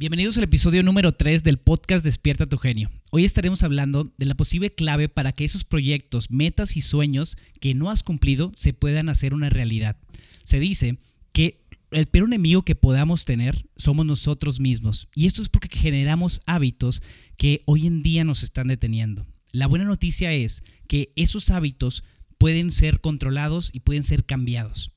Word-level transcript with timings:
Bienvenidos 0.00 0.38
al 0.38 0.44
episodio 0.44 0.82
número 0.82 1.12
3 1.12 1.44
del 1.44 1.58
podcast 1.58 2.02
Despierta 2.02 2.46
tu 2.46 2.56
genio. 2.56 2.90
Hoy 3.10 3.26
estaremos 3.26 3.62
hablando 3.62 4.10
de 4.16 4.24
la 4.24 4.34
posible 4.34 4.74
clave 4.74 5.10
para 5.10 5.32
que 5.32 5.44
esos 5.44 5.62
proyectos, 5.62 6.30
metas 6.30 6.78
y 6.78 6.80
sueños 6.80 7.36
que 7.60 7.74
no 7.74 7.90
has 7.90 8.02
cumplido 8.02 8.50
se 8.56 8.72
puedan 8.72 9.10
hacer 9.10 9.34
una 9.34 9.50
realidad. 9.50 9.98
Se 10.42 10.58
dice 10.58 10.96
que 11.32 11.60
el 11.90 12.06
peor 12.06 12.28
enemigo 12.28 12.62
que 12.62 12.74
podamos 12.74 13.26
tener 13.26 13.66
somos 13.76 14.06
nosotros 14.06 14.58
mismos. 14.58 15.06
Y 15.14 15.26
esto 15.26 15.42
es 15.42 15.50
porque 15.50 15.76
generamos 15.76 16.40
hábitos 16.46 17.02
que 17.36 17.62
hoy 17.66 17.86
en 17.86 18.02
día 18.02 18.24
nos 18.24 18.42
están 18.42 18.68
deteniendo. 18.68 19.26
La 19.52 19.66
buena 19.66 19.84
noticia 19.84 20.32
es 20.32 20.62
que 20.88 21.12
esos 21.14 21.50
hábitos 21.50 22.04
pueden 22.38 22.72
ser 22.72 23.02
controlados 23.02 23.68
y 23.70 23.80
pueden 23.80 24.04
ser 24.04 24.24
cambiados. 24.24 24.92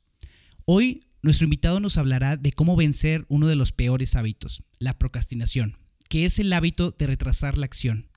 Hoy 0.63 1.01
nuestro 1.23 1.45
invitado 1.45 1.79
nos 1.79 1.97
hablará 1.97 2.35
de 2.35 2.51
cómo 2.51 2.75
vencer 2.75 3.25
uno 3.29 3.47
de 3.47 3.55
los 3.55 3.71
peores 3.71 4.17
hábitos, 4.17 4.61
la 4.77 4.99
procrastinación, 4.99 5.77
que 6.09 6.25
es 6.25 6.37
el 6.37 6.51
hábito 6.51 6.91
de 6.91 7.07
retrasar 7.07 7.57
la 7.57 7.65
acción. 7.65 8.09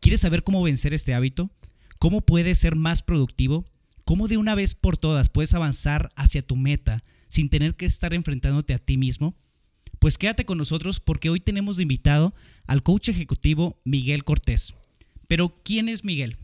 ¿Quieres 0.00 0.20
saber 0.20 0.44
cómo 0.44 0.62
vencer 0.62 0.94
este 0.94 1.12
hábito? 1.12 1.50
¿Cómo 1.98 2.20
puedes 2.20 2.60
ser 2.60 2.76
más 2.76 3.02
productivo? 3.02 3.66
¿Cómo 4.04 4.28
de 4.28 4.36
una 4.36 4.54
vez 4.54 4.76
por 4.76 4.96
todas 4.96 5.28
puedes 5.28 5.54
avanzar 5.54 6.12
hacia 6.14 6.42
tu 6.42 6.54
meta 6.54 7.02
sin 7.28 7.50
tener 7.50 7.74
que 7.74 7.84
estar 7.84 8.14
enfrentándote 8.14 8.74
a 8.74 8.78
ti 8.78 8.96
mismo? 8.96 9.36
Pues 9.98 10.16
quédate 10.16 10.44
con 10.44 10.58
nosotros 10.58 11.00
porque 11.00 11.30
hoy 11.30 11.40
tenemos 11.40 11.76
de 11.76 11.82
invitado 11.82 12.32
al 12.68 12.84
coach 12.84 13.08
ejecutivo 13.08 13.80
Miguel 13.84 14.22
Cortés. 14.22 14.74
Pero, 15.26 15.60
¿quién 15.64 15.88
es 15.88 16.04
Miguel? 16.04 16.36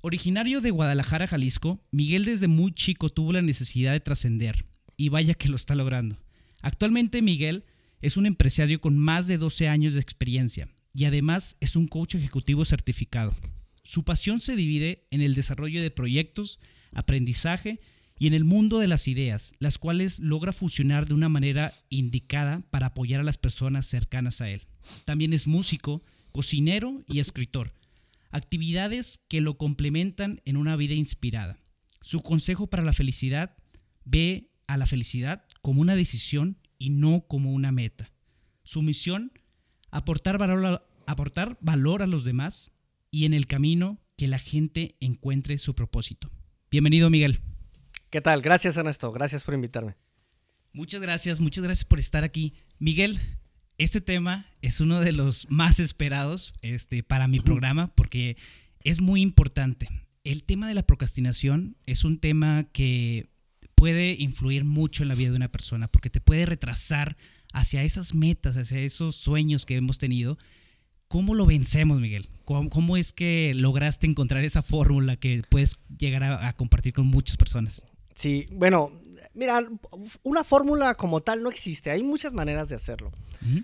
Originario 0.00 0.60
de 0.60 0.70
Guadalajara, 0.72 1.28
Jalisco, 1.28 1.80
Miguel 1.92 2.24
desde 2.24 2.48
muy 2.48 2.72
chico 2.72 3.08
tuvo 3.10 3.32
la 3.32 3.42
necesidad 3.42 3.92
de 3.92 4.00
trascender 4.00 4.69
y 5.00 5.08
vaya 5.08 5.32
que 5.32 5.48
lo 5.48 5.56
está 5.56 5.74
logrando. 5.74 6.18
Actualmente 6.60 7.22
Miguel 7.22 7.64
es 8.02 8.18
un 8.18 8.26
empresario 8.26 8.82
con 8.82 8.98
más 8.98 9.26
de 9.26 9.38
12 9.38 9.66
años 9.66 9.94
de 9.94 10.00
experiencia 10.00 10.68
y 10.92 11.06
además 11.06 11.56
es 11.60 11.74
un 11.74 11.86
coach 11.86 12.16
ejecutivo 12.16 12.66
certificado. 12.66 13.34
Su 13.82 14.04
pasión 14.04 14.40
se 14.40 14.56
divide 14.56 15.06
en 15.10 15.22
el 15.22 15.34
desarrollo 15.34 15.80
de 15.80 15.90
proyectos, 15.90 16.60
aprendizaje 16.92 17.80
y 18.18 18.26
en 18.26 18.34
el 18.34 18.44
mundo 18.44 18.78
de 18.78 18.88
las 18.88 19.08
ideas, 19.08 19.54
las 19.58 19.78
cuales 19.78 20.18
logra 20.18 20.52
funcionar 20.52 21.08
de 21.08 21.14
una 21.14 21.30
manera 21.30 21.72
indicada 21.88 22.60
para 22.70 22.88
apoyar 22.88 23.22
a 23.22 23.24
las 23.24 23.38
personas 23.38 23.86
cercanas 23.86 24.42
a 24.42 24.50
él. 24.50 24.66
También 25.06 25.32
es 25.32 25.46
músico, 25.46 26.02
cocinero 26.30 27.02
y 27.08 27.20
escritor, 27.20 27.72
actividades 28.30 29.18
que 29.28 29.40
lo 29.40 29.56
complementan 29.56 30.42
en 30.44 30.58
una 30.58 30.76
vida 30.76 30.92
inspirada. 30.92 31.58
Su 32.02 32.20
consejo 32.20 32.66
para 32.66 32.84
la 32.84 32.92
felicidad 32.92 33.56
ve 34.04 34.49
a 34.72 34.76
la 34.76 34.86
felicidad 34.86 35.44
como 35.62 35.80
una 35.80 35.96
decisión 35.96 36.58
y 36.78 36.90
no 36.90 37.26
como 37.26 37.52
una 37.52 37.72
meta. 37.72 38.12
Su 38.62 38.82
misión, 38.82 39.32
aportar 39.90 40.38
valor 40.38 40.64
a, 40.64 40.82
aportar 41.10 41.58
valor 41.60 42.02
a 42.02 42.06
los 42.06 42.24
demás 42.24 42.72
y 43.10 43.24
en 43.24 43.34
el 43.34 43.46
camino 43.46 44.00
que 44.16 44.28
la 44.28 44.38
gente 44.38 44.94
encuentre 45.00 45.58
su 45.58 45.74
propósito. 45.74 46.30
Bienvenido, 46.70 47.10
Miguel. 47.10 47.40
¿Qué 48.10 48.20
tal? 48.20 48.42
Gracias, 48.42 48.76
Ernesto. 48.76 49.10
Gracias 49.12 49.42
por 49.42 49.54
invitarme. 49.54 49.96
Muchas 50.72 51.00
gracias, 51.00 51.40
muchas 51.40 51.64
gracias 51.64 51.84
por 51.84 51.98
estar 51.98 52.22
aquí. 52.22 52.54
Miguel, 52.78 53.18
este 53.76 54.00
tema 54.00 54.46
es 54.62 54.80
uno 54.80 55.00
de 55.00 55.10
los 55.10 55.50
más 55.50 55.80
esperados 55.80 56.54
este, 56.62 57.02
para 57.02 57.26
mi 57.26 57.40
programa 57.40 57.88
porque 57.88 58.36
es 58.84 59.00
muy 59.00 59.20
importante. 59.20 59.88
El 60.22 60.44
tema 60.44 60.68
de 60.68 60.74
la 60.74 60.84
procrastinación 60.84 61.76
es 61.86 62.04
un 62.04 62.20
tema 62.20 62.64
que 62.72 63.30
puede 63.80 64.14
influir 64.18 64.66
mucho 64.66 65.02
en 65.02 65.08
la 65.08 65.14
vida 65.14 65.30
de 65.30 65.36
una 65.36 65.50
persona 65.50 65.88
porque 65.88 66.10
te 66.10 66.20
puede 66.20 66.44
retrasar 66.44 67.16
hacia 67.54 67.82
esas 67.82 68.14
metas, 68.14 68.58
hacia 68.58 68.78
esos 68.78 69.16
sueños 69.16 69.64
que 69.64 69.76
hemos 69.76 69.96
tenido. 69.96 70.36
¿Cómo 71.08 71.34
lo 71.34 71.46
vencemos, 71.46 71.98
Miguel? 71.98 72.28
¿Cómo, 72.44 72.98
es 72.98 73.14
que 73.14 73.54
lograste 73.56 74.06
encontrar 74.06 74.44
esa 74.44 74.60
fórmula 74.60 75.16
que 75.16 75.44
puedes 75.48 75.78
llegar 75.96 76.22
a, 76.24 76.52
compartir 76.58 76.92
con 76.92 77.06
muchas 77.06 77.38
personas? 77.38 77.82
Sí, 78.14 78.44
bueno, 78.52 78.92
mira, 79.32 79.66
una 80.24 80.44
fórmula 80.44 80.94
como 80.94 81.22
tal 81.22 81.42
no 81.42 81.48
existe, 81.48 81.90
hay 81.90 82.02
muchas 82.02 82.34
maneras 82.34 82.68
de 82.68 82.74
hacerlo. 82.74 83.12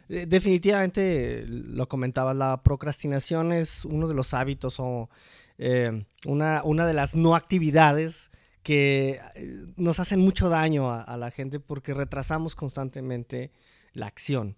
Eh, 0.08 0.24
definitivamente, 0.26 1.44
lo 1.46 1.90
comentaba, 1.90 2.32
la 2.32 2.62
procrastinación 2.62 3.52
es 3.52 3.84
uno 3.84 4.08
de 4.08 4.14
los 4.14 4.32
hábitos 4.32 4.76
o 4.78 5.10
eh, 5.58 6.06
una, 6.24 6.62
una 6.64 6.86
de 6.86 6.94
las 6.94 7.14
no 7.14 7.36
actividades 7.36 8.30
que 8.66 9.20
eh, 9.36 9.66
nos 9.76 10.00
hacen 10.00 10.18
mucho 10.18 10.48
daño 10.48 10.90
a, 10.90 11.16
la 11.16 11.30
gente 11.30 11.60
porque 11.60 11.94
retrasamos 11.94 12.56
constantemente 12.56 13.52
la 13.92 14.08
acción. 14.08 14.56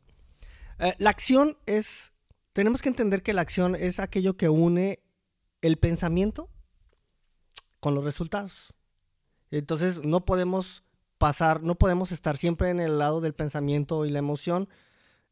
Eh, 0.78 0.94
la 0.96 1.10
acción 1.10 1.58
es, 1.66 2.12
tenemos 2.54 2.80
que 2.80 2.88
entender 2.88 3.22
que 3.22 3.34
la 3.34 3.42
acción 3.42 3.74
es 3.74 4.00
aquello 4.00 4.38
que 4.38 4.48
une 4.48 5.00
el 5.60 5.76
pensamiento 5.76 6.48
con 7.80 7.94
los 7.94 8.02
resultados. 8.02 8.72
Entonces 9.50 10.02
no 10.02 10.24
podemos 10.24 10.84
pasar, 11.18 11.62
no 11.62 11.74
podemos 11.74 12.10
estar 12.10 12.38
siempre 12.38 12.70
en 12.70 12.80
el 12.80 12.98
lado 12.98 13.20
del 13.20 13.34
pensamiento 13.34 14.06
y 14.06 14.10
la 14.10 14.20
emoción 14.20 14.70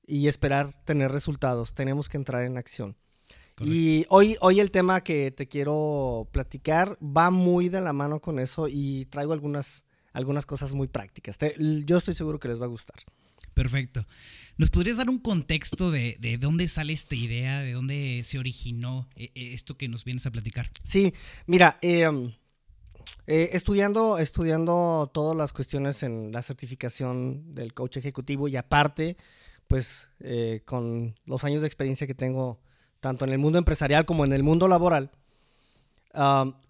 y 0.06 0.28
esperar 0.28 0.74
tener 0.84 1.12
resultados. 1.12 1.72
Tenemos 1.72 2.10
que 2.10 2.18
entrar 2.18 2.44
en 2.44 2.58
acción. 2.58 2.94
Y 3.60 4.04
hoy, 4.10 4.36
hoy 4.40 4.60
el 4.60 4.70
tema 4.70 5.02
que 5.02 5.30
te 5.30 5.46
quiero 5.46 6.28
platicar 6.30 6.98
va 7.02 7.30
muy 7.30 7.68
de 7.68 7.80
la 7.80 7.92
mano 7.92 8.20
con 8.20 8.38
eso 8.38 8.68
y 8.68 9.06
traigo 9.06 9.32
algunas, 9.32 9.84
algunas 10.12 10.44
cosas 10.44 10.72
muy 10.72 10.88
prácticas. 10.88 11.38
yo 11.58 11.96
estoy 11.96 12.14
seguro 12.14 12.38
que 12.38 12.48
les 12.48 12.60
va 12.60 12.66
a 12.66 12.68
gustar. 12.68 12.98
Perfecto. 13.54 14.04
¿Nos 14.58 14.68
podrías 14.68 14.98
dar 14.98 15.08
un 15.08 15.18
contexto 15.18 15.90
de, 15.90 16.18
de 16.20 16.36
dónde 16.36 16.68
sale 16.68 16.92
esta 16.92 17.14
idea, 17.14 17.62
de 17.62 17.72
dónde 17.72 18.20
se 18.22 18.38
originó 18.38 19.08
eh, 19.16 19.30
eh, 19.34 19.54
esto 19.54 19.78
que 19.78 19.88
nos 19.88 20.04
vienes 20.04 20.26
a 20.26 20.30
platicar? 20.30 20.70
Sí, 20.82 21.14
mira, 21.46 21.78
em, 21.80 22.34
eh, 23.26 23.50
estudiando, 23.52 24.18
estudiando 24.18 25.10
todas 25.14 25.34
las 25.34 25.54
cuestiones 25.54 26.02
en 26.02 26.32
la 26.32 26.42
certificación 26.42 27.54
del 27.54 27.72
coach 27.72 27.96
ejecutivo 27.96 28.48
y 28.48 28.56
aparte, 28.56 29.16
pues 29.66 30.10
con 30.66 31.14
los 31.24 31.44
años 31.44 31.62
de 31.62 31.68
experiencia 31.68 32.06
que 32.06 32.14
tengo 32.14 32.60
tanto 33.00 33.24
en 33.24 33.32
el 33.32 33.38
mundo 33.38 33.58
empresarial 33.58 34.06
como 34.06 34.24
en 34.24 34.32
el 34.32 34.42
mundo 34.42 34.68
laboral, 34.68 35.10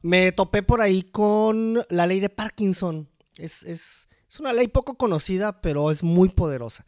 me 0.03 0.33
topé 0.33 0.63
por 0.63 0.81
ahí 0.81 1.03
con 1.03 1.83
la 1.89 2.07
ley 2.07 2.21
de 2.21 2.29
Parkinson. 2.29 3.09
Es, 3.39 4.09
una 4.39 4.53
ley 4.53 4.69
poco 4.69 4.99
conocida, 4.99 5.63
pero 5.63 5.91
es 5.91 6.03
muy 6.03 6.29
poderosa. 6.29 6.85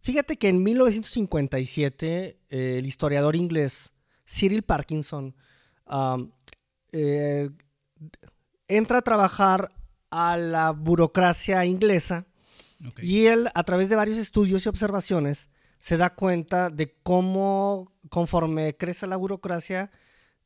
Fíjate 0.00 0.36
que 0.36 0.48
en 0.48 0.62
1957 0.62 2.38
el 2.50 2.84
historiador 2.84 3.36
inglés 3.36 3.94
Cyril 4.26 4.62
Parkinson 4.62 5.34
eh, 6.92 7.48
entra 8.68 8.98
a 8.98 9.02
trabajar 9.02 9.72
a 10.10 10.36
la 10.36 10.72
burocracia 10.72 11.64
inglesa 11.64 12.26
y 13.00 13.26
él, 13.26 13.48
a 13.54 13.64
través 13.64 13.88
de 13.88 13.96
varios 13.96 14.18
estudios 14.18 14.64
y 14.64 14.68
observaciones, 14.68 15.48
se 15.80 15.96
da 15.96 16.14
cuenta 16.14 16.70
de 16.70 16.94
cómo 17.02 17.92
conforme 18.08 18.76
crece 18.76 19.06
la 19.06 19.16
burocracia 19.16 19.90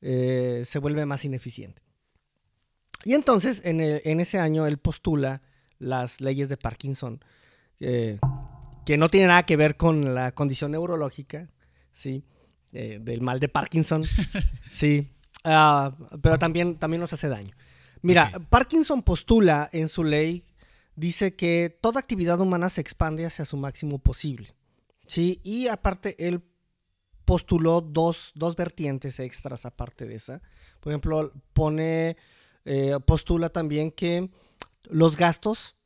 eh, 0.00 0.62
se 0.64 0.78
vuelve 0.78 1.04
más 1.06 1.24
ineficiente. 1.24 1.82
Y 3.04 3.14
entonces 3.14 3.60
en, 3.64 3.80
ese 4.20 4.38
año 4.38 4.66
él 4.66 4.78
postula 4.78 5.42
las 5.78 6.20
leyes 6.20 6.48
de 6.48 6.56
Parkinson, 6.56 7.22
eh, 7.80 8.18
que 8.86 8.96
no 8.96 9.10
tienen 9.10 9.28
nada 9.28 9.44
que 9.44 9.56
ver 9.56 9.76
con 9.76 10.14
la 10.14 10.32
condición 10.32 10.70
neurológica, 10.72 11.50
¿sí? 11.92 12.24
Eh, 12.72 12.98
del 13.00 13.20
mal 13.20 13.40
de 13.40 13.48
Parkinson, 13.48 14.04
sí, 14.70 15.12
ah, 15.44 15.94
pero 16.22 16.38
también, 16.38 16.76
también 16.76 17.00
nos 17.00 17.12
hace 17.12 17.28
daño. 17.28 17.54
Mira, 18.00 18.30
Parkinson 18.50 19.02
postula 19.02 19.68
en 19.72 19.88
su 19.88 20.04
ley, 20.04 20.44
dice 20.96 21.34
que 21.34 21.76
toda 21.80 22.00
actividad 22.00 22.40
humana 22.40 22.68
se 22.68 22.80
expande 22.80 23.24
hacia 23.26 23.44
su 23.44 23.56
máximo 23.56 23.98
posible. 23.98 24.54
Sí, 25.06 25.41
y 25.42 25.69
aparte 25.69 26.17
él 26.19 26.43
postuló 27.25 27.81
dos, 27.81 28.32
vertientes 28.56 29.19
extras 29.20 29.67
aparte 29.67 30.06
de 30.06 30.17
esa. 30.17 30.43
Por 30.81 30.93
ejemplo, 30.93 31.32
pone, 31.52 32.17
eh, 32.64 32.99
postula 33.06 33.49
también 33.49 33.90
que 33.90 34.31
los 34.84 35.17
gastos, 35.17 35.76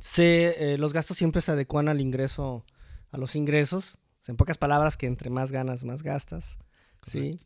se, 0.00 0.74
eh, 0.74 0.78
los 0.78 0.92
gastos 0.92 1.16
siempre 1.16 1.42
se 1.42 1.52
adecuan 1.52 1.88
al 1.88 2.00
ingreso, 2.00 2.64
a 3.10 3.18
los 3.18 3.36
ingresos. 3.36 3.98
En 4.26 4.36
pocas 4.36 4.58
palabras, 4.58 4.96
que 4.96 5.06
entre 5.06 5.30
más 5.30 5.50
ganas, 5.50 5.84
más 5.84 6.02
gastas. 6.02 6.58
¿sí? 7.06 7.40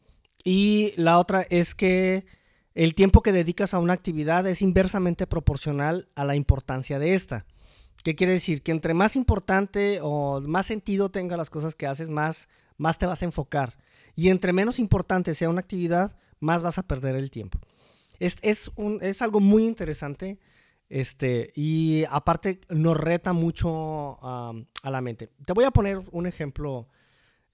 Y 0.44 0.92
la 0.96 1.18
otra 1.18 1.42
es 1.42 1.74
que 1.74 2.26
el 2.74 2.94
tiempo 2.94 3.22
que 3.22 3.32
dedicas 3.32 3.72
a 3.72 3.78
una 3.78 3.94
actividad 3.94 4.46
es 4.46 4.60
inversamente 4.60 5.26
proporcional 5.26 6.08
a 6.14 6.24
la 6.24 6.36
importancia 6.36 6.98
de 6.98 7.14
esta. 7.14 7.46
¿Qué 8.06 8.14
quiere 8.14 8.34
decir? 8.34 8.62
Que 8.62 8.70
entre 8.70 8.94
más 8.94 9.16
importante 9.16 9.98
o 10.00 10.40
más 10.40 10.66
sentido 10.66 11.10
tenga 11.10 11.36
las 11.36 11.50
cosas 11.50 11.74
que 11.74 11.88
haces, 11.88 12.08
más, 12.08 12.48
más 12.76 12.98
te 12.98 13.06
vas 13.06 13.20
a 13.20 13.24
enfocar. 13.24 13.76
Y 14.14 14.28
entre 14.28 14.52
menos 14.52 14.78
importante 14.78 15.34
sea 15.34 15.50
una 15.50 15.58
actividad, 15.58 16.14
más 16.38 16.62
vas 16.62 16.78
a 16.78 16.84
perder 16.84 17.16
el 17.16 17.32
tiempo. 17.32 17.58
Es, 18.20 18.36
es, 18.42 18.70
un, 18.76 19.00
es 19.02 19.22
algo 19.22 19.40
muy 19.40 19.66
interesante 19.66 20.38
Este, 20.88 21.50
y 21.56 22.04
aparte 22.08 22.60
nos 22.68 22.96
reta 22.96 23.32
mucho 23.32 24.20
a 24.22 24.54
la 24.84 25.00
mente. 25.00 25.28
Te 25.44 25.52
voy 25.52 25.64
a 25.64 25.72
poner 25.72 26.00
un 26.12 26.28
ejemplo 26.28 26.86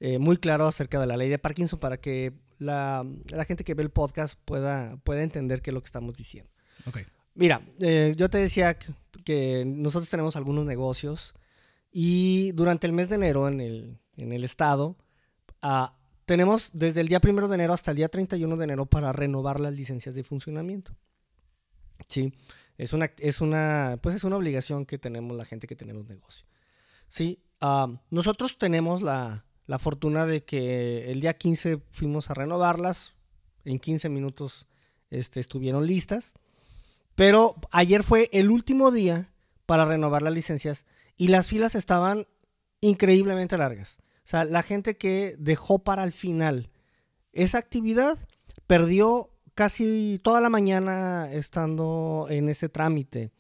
eh, 0.00 0.18
muy 0.18 0.36
claro 0.36 0.66
acerca 0.66 1.00
de 1.00 1.06
la 1.06 1.16
ley 1.16 1.30
de 1.30 1.38
Parkinson 1.38 1.78
para 1.78 1.96
que 1.96 2.34
la, 2.58 3.06
gente 3.48 3.64
que 3.64 3.72
ve 3.72 3.84
el 3.84 3.90
podcast 3.90 4.34
pueda, 4.44 4.98
pueda 4.98 5.22
entender 5.22 5.62
qué 5.62 5.70
es 5.70 5.74
lo 5.74 5.80
que 5.80 5.86
estamos 5.86 6.14
diciendo. 6.14 6.50
Okay. 6.84 7.06
Mira, 7.34 7.62
eh, 7.80 8.14
yo 8.16 8.28
te 8.28 8.38
decía 8.38 8.76
que, 9.24 9.64
nosotros 9.66 10.10
tenemos 10.10 10.36
algunos 10.36 10.66
negocios 10.66 11.34
y 11.90 12.52
durante 12.52 12.86
el 12.86 12.92
mes 12.92 13.08
de 13.08 13.14
enero 13.14 13.48
en 13.48 13.60
el, 13.60 13.98
en 14.16 14.32
el 14.32 14.44
estado 14.44 14.96
ah, 15.62 15.96
tenemos 16.26 16.70
desde 16.72 17.00
el 17.00 17.08
día 17.08 17.20
primero 17.20 17.48
de 17.48 17.54
enero 17.54 17.72
hasta 17.72 17.92
el 17.92 17.98
día 17.98 18.08
31 18.08 18.56
de 18.56 18.64
enero 18.64 18.86
para 18.86 19.12
renovar 19.12 19.60
las 19.60 19.74
licencias 19.74 20.14
de 20.14 20.24
funcionamiento. 20.24 20.96
Sí, 22.08 22.32
es 22.78 22.92
una, 22.92 23.12
es 23.18 23.40
una, 23.40 23.98
pues 24.02 24.16
es 24.16 24.24
una 24.24 24.36
obligación 24.36 24.86
que 24.86 24.98
tenemos 24.98 25.36
la 25.36 25.44
gente 25.44 25.66
que 25.66 25.76
tenemos 25.76 26.08
negocio. 26.08 26.46
Sí, 27.08 27.42
ah, 27.60 27.88
nosotros 28.10 28.58
tenemos 28.58 29.02
la, 29.02 29.44
la 29.66 29.78
fortuna 29.78 30.26
de 30.26 30.44
que 30.44 31.10
el 31.10 31.20
día 31.20 31.34
15 31.34 31.80
fuimos 31.90 32.30
a 32.30 32.34
renovarlas, 32.34 33.14
en 33.64 33.78
15 33.78 34.08
minutos 34.08 34.66
este, 35.10 35.40
estuvieron 35.40 35.86
listas, 35.86 36.34
pero 37.14 37.56
ayer 37.70 38.02
fue 38.02 38.28
el 38.32 38.50
último 38.50 38.90
día 38.90 39.32
para 39.66 39.84
renovar 39.84 40.22
las 40.22 40.32
licencias 40.32 40.86
y 41.16 41.28
las 41.28 41.46
filas 41.46 41.74
estaban 41.74 42.26
increíblemente 42.80 43.56
largas. 43.56 43.98
O 44.24 44.28
sea, 44.28 44.44
la 44.44 44.62
gente 44.62 44.96
que 44.96 45.34
dejó 45.38 45.80
para 45.80 46.04
el 46.04 46.12
final 46.12 46.70
esa 47.32 47.58
actividad 47.58 48.18
perdió 48.66 49.30
casi 49.54 50.20
toda 50.22 50.40
la 50.40 50.50
mañana 50.50 51.30
estando 51.32 52.26
en 52.30 52.48
ese 52.48 52.68
trámite. 52.68 53.32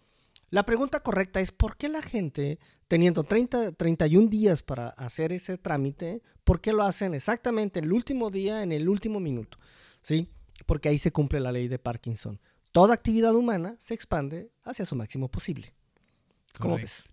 La 0.50 0.64
pregunta 0.64 1.00
correcta 1.00 1.40
es, 1.40 1.52
¿por 1.52 1.76
qué 1.76 1.88
la 1.88 2.02
gente, 2.02 2.58
teniendo 2.88 3.24
30, 3.24 3.72
31 3.72 4.28
días 4.28 4.62
para 4.62 4.88
hacer 4.88 5.32
ese 5.32 5.56
trámite, 5.56 6.22
¿por 6.44 6.60
qué 6.60 6.72
lo 6.72 6.82
hacen 6.82 7.14
exactamente 7.14 7.80
el 7.80 7.92
último 7.92 8.30
día, 8.30 8.62
en 8.62 8.72
el 8.72 8.88
último 8.88 9.20
minuto? 9.20 9.58
¿Sí? 10.02 10.28
Porque 10.66 10.88
ahí 10.88 10.98
se 10.98 11.12
cumple 11.12 11.40
la 11.40 11.52
ley 11.52 11.68
de 11.68 11.78
Parkinson. 11.78 12.40
Toda 12.72 12.94
actividad 12.94 13.34
humana 13.34 13.76
se 13.78 13.92
expande 13.92 14.50
hacia 14.64 14.86
su 14.86 14.96
máximo 14.96 15.28
posible. 15.28 15.74
¿Cómo 16.58 16.76
ves? 16.76 17.04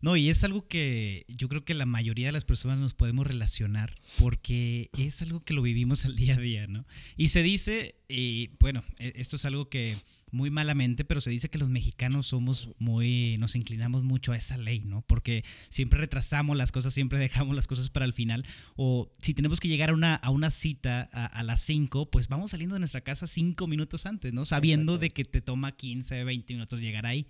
No, 0.00 0.16
y 0.16 0.28
es 0.28 0.44
algo 0.44 0.66
que 0.68 1.24
yo 1.28 1.48
creo 1.48 1.64
que 1.64 1.74
la 1.74 1.86
mayoría 1.86 2.26
de 2.26 2.32
las 2.32 2.44
personas 2.44 2.78
nos 2.78 2.94
podemos 2.94 3.26
relacionar 3.26 3.94
porque 4.18 4.90
es 4.98 5.22
algo 5.22 5.44
que 5.44 5.54
lo 5.54 5.62
vivimos 5.62 6.04
al 6.04 6.16
día 6.16 6.34
a 6.34 6.40
día, 6.40 6.66
¿no? 6.66 6.86
Y 7.16 7.28
se 7.28 7.42
dice, 7.42 7.96
y 8.08 8.50
bueno, 8.60 8.82
e, 8.98 9.12
esto 9.16 9.36
es 9.36 9.44
algo 9.44 9.68
que 9.68 9.96
muy 10.32 10.50
malamente, 10.50 11.04
pero 11.04 11.20
se 11.20 11.30
dice 11.30 11.48
que 11.48 11.58
los 11.58 11.68
mexicanos 11.68 12.26
somos 12.26 12.68
muy, 12.78 13.36
nos 13.38 13.54
inclinamos 13.54 14.04
mucho 14.04 14.32
a 14.32 14.36
esa 14.36 14.56
ley, 14.56 14.80
¿no? 14.84 15.02
Porque 15.02 15.44
siempre 15.70 15.98
retrasamos 15.98 16.56
las 16.56 16.72
cosas, 16.72 16.92
siempre 16.94 17.18
dejamos 17.18 17.56
las 17.56 17.66
cosas 17.66 17.90
para 17.90 18.04
el 18.04 18.12
final. 18.12 18.44
O 18.76 19.10
si 19.18 19.34
tenemos 19.34 19.60
que 19.60 19.68
llegar 19.68 19.90
a 19.90 19.94
una, 19.94 20.14
a 20.16 20.30
una 20.30 20.50
cita 20.50 21.02
a, 21.02 21.42
las 21.42 21.62
5, 21.62 22.10
pues 22.10 22.28
vamos 22.28 22.50
saliendo 22.50 22.74
de 22.74 22.80
nuestra 22.80 23.00
casa 23.00 23.26
5 23.26 23.66
minutos 23.66 24.04
antes, 24.04 24.32
¿no? 24.32 24.44
Sabiendo 24.44 24.98
de 24.98 25.10
que 25.10 25.24
te 25.24 25.40
toma 25.40 25.72
15, 25.72 26.24
20 26.24 26.54
minutos 26.54 26.80
llegar 26.80 27.06
ahí. 27.06 27.26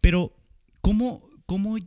Pero, 0.00 0.36
¿cómo, 0.80 1.28
cómo 1.46 1.78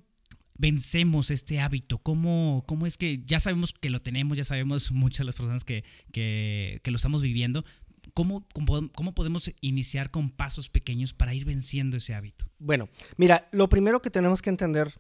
vencemos 0.58 1.32
este 1.32 1.60
hábito? 1.60 2.00
¿Cómo, 2.00 2.64
¿Cómo 2.68 2.86
es 2.86 2.98
que 2.98 3.24
ya 3.26 3.40
sabemos 3.40 3.74
que 3.74 3.90
lo 3.90 4.00
tenemos, 4.00 4.38
ya 4.38 4.46
sabemos 4.46 4.92
muchas 4.94 5.20
de 5.20 5.26
las 5.26 5.36
personas 5.36 5.64
que, 5.64 5.84
que, 6.12 6.82
lo 6.86 6.96
estamos 6.96 7.22
viviendo? 7.22 7.66
¿Cómo, 8.14 8.48
¿Cómo, 8.54 9.14
podemos 9.14 9.52
iniciar 9.62 10.10
con 10.12 10.32
pasos 10.32 10.70
pequeños 10.70 11.14
para 11.14 11.34
ir 11.34 11.46
venciendo 11.46 11.98
ese 11.98 12.16
hábito? 12.16 12.46
Bueno, 12.58 12.90
mira, 13.18 13.48
lo 13.52 13.70
primero 13.70 14.02
que 14.02 14.10
tenemos 14.10 14.42
que 14.42 14.50
entender 14.50 14.94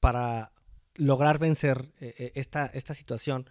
para 0.00 0.52
lograr 0.94 1.38
vencer 1.38 1.92
eh, 2.00 2.14
eh, 2.18 2.32
esta, 2.34 2.66
esta 2.66 2.94
situación 2.94 3.50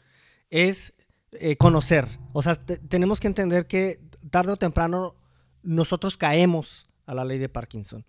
es 0.49 0.93
eh, 1.33 1.57
conocer. 1.57 2.07
O 2.33 2.41
sea, 2.41 2.55
tenemos 2.55 3.19
que 3.19 3.27
entender 3.27 3.67
que 3.67 3.99
tarde 4.31 4.53
o 4.53 4.57
temprano 4.57 5.15
nosotros 5.61 6.17
caemos 6.17 6.89
a 7.05 7.13
la 7.13 7.25
ley 7.25 7.37
de 7.37 7.49
Parkinson. 7.49 8.05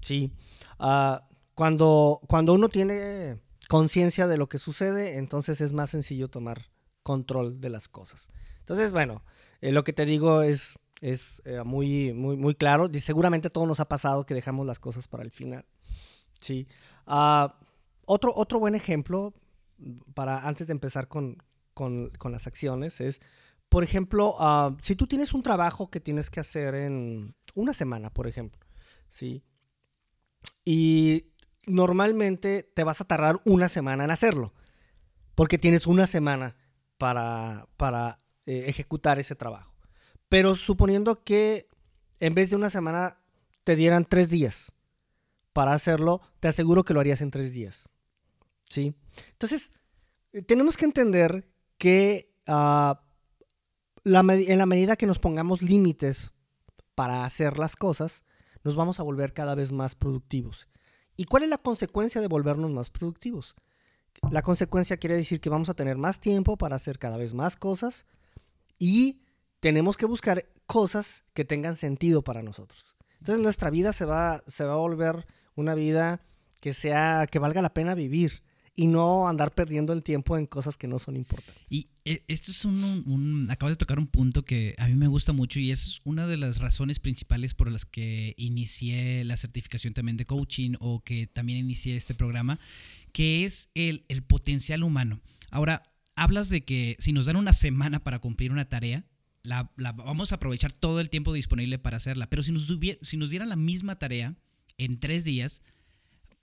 Sí. 0.00 0.32
Uh, 0.78 1.16
cuando, 1.56 2.20
cuando 2.28 2.52
uno 2.52 2.68
tiene 2.68 3.40
conciencia 3.68 4.26
de 4.26 4.36
lo 4.36 4.46
que 4.46 4.58
sucede, 4.58 5.16
entonces 5.16 5.62
es 5.62 5.72
más 5.72 5.88
sencillo 5.88 6.28
tomar 6.28 6.66
control 7.02 7.62
de 7.62 7.70
las 7.70 7.88
cosas. 7.88 8.28
Entonces, 8.58 8.92
bueno, 8.92 9.24
eh, 9.62 9.72
lo 9.72 9.82
que 9.82 9.94
te 9.94 10.04
digo 10.04 10.42
es, 10.42 10.74
es 11.00 11.40
eh, 11.46 11.62
muy, 11.64 12.12
muy, 12.12 12.36
muy 12.36 12.54
claro. 12.54 12.90
Y 12.92 13.00
seguramente 13.00 13.48
todo 13.48 13.66
nos 13.66 13.80
ha 13.80 13.88
pasado 13.88 14.26
que 14.26 14.34
dejamos 14.34 14.66
las 14.66 14.78
cosas 14.78 15.08
para 15.08 15.22
el 15.22 15.30
final. 15.30 15.64
Sí. 16.40 16.68
Ah, 17.06 17.58
otro, 18.04 18.32
otro 18.36 18.58
buen 18.58 18.74
ejemplo, 18.74 19.32
para 20.12 20.46
antes 20.46 20.66
de 20.66 20.74
empezar 20.74 21.08
con, 21.08 21.42
con, 21.72 22.10
con 22.18 22.32
las 22.32 22.46
acciones, 22.46 23.00
es, 23.00 23.18
por 23.70 23.82
ejemplo, 23.82 24.36
ah, 24.40 24.76
si 24.82 24.94
tú 24.94 25.06
tienes 25.06 25.32
un 25.32 25.42
trabajo 25.42 25.90
que 25.90 26.00
tienes 26.00 26.28
que 26.28 26.40
hacer 26.40 26.74
en 26.74 27.34
una 27.54 27.72
semana, 27.72 28.10
por 28.10 28.26
ejemplo, 28.26 28.60
¿sí? 29.08 29.42
Y 30.66 31.32
normalmente 31.66 32.62
te 32.62 32.84
vas 32.84 33.00
a 33.00 33.04
tardar 33.04 33.40
una 33.44 33.68
semana 33.68 34.04
en 34.04 34.10
hacerlo, 34.10 34.54
porque 35.34 35.58
tienes 35.58 35.86
una 35.86 36.06
semana 36.06 36.56
para, 36.98 37.68
para 37.76 38.18
eh, 38.46 38.64
ejecutar 38.68 39.18
ese 39.18 39.34
trabajo. 39.34 39.72
Pero 40.28 40.54
suponiendo 40.54 41.22
que 41.22 41.68
en 42.20 42.34
vez 42.34 42.50
de 42.50 42.56
una 42.56 42.70
semana 42.70 43.18
te 43.64 43.76
dieran 43.76 44.04
tres 44.04 44.28
días 44.28 44.72
para 45.52 45.72
hacerlo, 45.72 46.20
te 46.40 46.48
aseguro 46.48 46.84
que 46.84 46.94
lo 46.94 47.00
harías 47.00 47.20
en 47.20 47.30
tres 47.30 47.52
días. 47.52 47.88
¿Sí? 48.68 48.94
Entonces, 49.32 49.72
eh, 50.32 50.42
tenemos 50.42 50.76
que 50.76 50.84
entender 50.84 51.48
que 51.78 52.32
ah, 52.46 53.02
en 54.04 54.58
la 54.58 54.66
medida 54.66 54.96
que 54.96 55.06
nos 55.06 55.18
pongamos 55.18 55.62
límites 55.62 56.32
para 56.94 57.24
hacer 57.24 57.58
las 57.58 57.76
cosas, 57.76 58.24
nos 58.62 58.76
vamos 58.76 59.00
a 59.00 59.02
volver 59.02 59.32
cada 59.32 59.54
vez 59.54 59.72
más 59.72 59.94
productivos. 59.94 60.68
¿Y 61.16 61.24
cuál 61.24 61.44
es 61.44 61.48
la 61.48 61.58
consecuencia 61.58 62.20
de 62.20 62.28
volvernos 62.28 62.70
más 62.72 62.90
productivos? 62.90 63.54
La 64.30 64.42
consecuencia 64.42 64.96
quiere 64.96 65.16
decir 65.16 65.40
que 65.40 65.50
vamos 65.50 65.68
a 65.68 65.74
tener 65.74 65.96
más 65.96 66.20
tiempo 66.20 66.56
para 66.56 66.76
hacer 66.76 66.98
cada 66.98 67.16
vez 67.16 67.34
más 67.34 67.56
cosas 67.56 68.06
y 68.78 69.20
tenemos 69.60 69.96
que 69.96 70.06
buscar 70.06 70.46
cosas 70.66 71.24
que 71.34 71.44
tengan 71.44 71.76
sentido 71.76 72.22
para 72.22 72.42
nosotros. 72.42 72.96
Entonces 73.18 73.42
nuestra 73.42 73.70
vida 73.70 73.92
se 73.92 74.04
va, 74.04 74.42
se 74.46 74.64
va 74.64 74.74
a 74.74 74.76
volver 74.76 75.26
una 75.54 75.74
vida 75.74 76.22
que 76.60 76.74
sea 76.74 77.26
que 77.30 77.38
valga 77.38 77.62
la 77.62 77.74
pena 77.74 77.94
vivir 77.94 78.42
y 78.76 78.86
no 78.86 79.26
andar 79.26 79.54
perdiendo 79.54 79.94
el 79.94 80.02
tiempo 80.02 80.36
en 80.36 80.46
cosas 80.46 80.76
que 80.76 80.86
no 80.86 80.98
son 80.98 81.16
importantes. 81.16 81.64
Y 81.70 81.88
eh, 82.04 82.22
esto 82.28 82.50
es 82.50 82.64
un, 82.66 82.84
un, 82.84 83.50
acabas 83.50 83.72
de 83.72 83.78
tocar 83.78 83.98
un 83.98 84.06
punto 84.06 84.44
que 84.44 84.74
a 84.78 84.86
mí 84.86 84.94
me 84.94 85.08
gusta 85.08 85.32
mucho 85.32 85.58
y 85.58 85.70
es 85.70 86.00
una 86.04 86.26
de 86.26 86.36
las 86.36 86.60
razones 86.60 87.00
principales 87.00 87.54
por 87.54 87.72
las 87.72 87.86
que 87.86 88.34
inicié 88.36 89.24
la 89.24 89.38
certificación 89.38 89.94
también 89.94 90.18
de 90.18 90.26
coaching 90.26 90.74
o 90.78 91.02
que 91.02 91.26
también 91.26 91.58
inicié 91.58 91.96
este 91.96 92.14
programa, 92.14 92.60
que 93.12 93.46
es 93.46 93.70
el, 93.74 94.04
el 94.08 94.22
potencial 94.22 94.84
humano. 94.84 95.20
Ahora, 95.50 95.82
hablas 96.14 96.50
de 96.50 96.60
que 96.60 96.96
si 96.98 97.12
nos 97.12 97.26
dan 97.26 97.36
una 97.36 97.54
semana 97.54 98.04
para 98.04 98.18
cumplir 98.18 98.52
una 98.52 98.68
tarea, 98.68 99.06
la, 99.42 99.72
la, 99.76 99.92
vamos 99.92 100.32
a 100.32 100.34
aprovechar 100.34 100.72
todo 100.72 101.00
el 101.00 101.08
tiempo 101.08 101.32
disponible 101.32 101.78
para 101.78 101.96
hacerla, 101.96 102.28
pero 102.28 102.42
si 102.42 102.52
nos, 102.52 102.70
si 103.00 103.16
nos 103.16 103.30
dieran 103.30 103.48
la 103.48 103.56
misma 103.56 103.98
tarea 103.98 104.36
en 104.76 105.00
tres 105.00 105.24
días, 105.24 105.62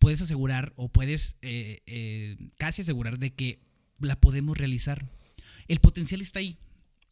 puedes 0.04 0.22
asegurar 0.22 0.74
o 0.76 0.90
puedes 0.90 1.38
eh, 1.42 1.80
eh, 1.86 2.36
casi 2.58 2.82
asegurar 2.82 3.20
de 3.20 3.34
que 3.34 3.62
la 4.00 4.20
podemos 4.20 4.58
realizar. 4.58 5.10
El 5.70 5.80
potencial 5.80 6.20
está 6.20 6.40
ahí. 6.40 6.58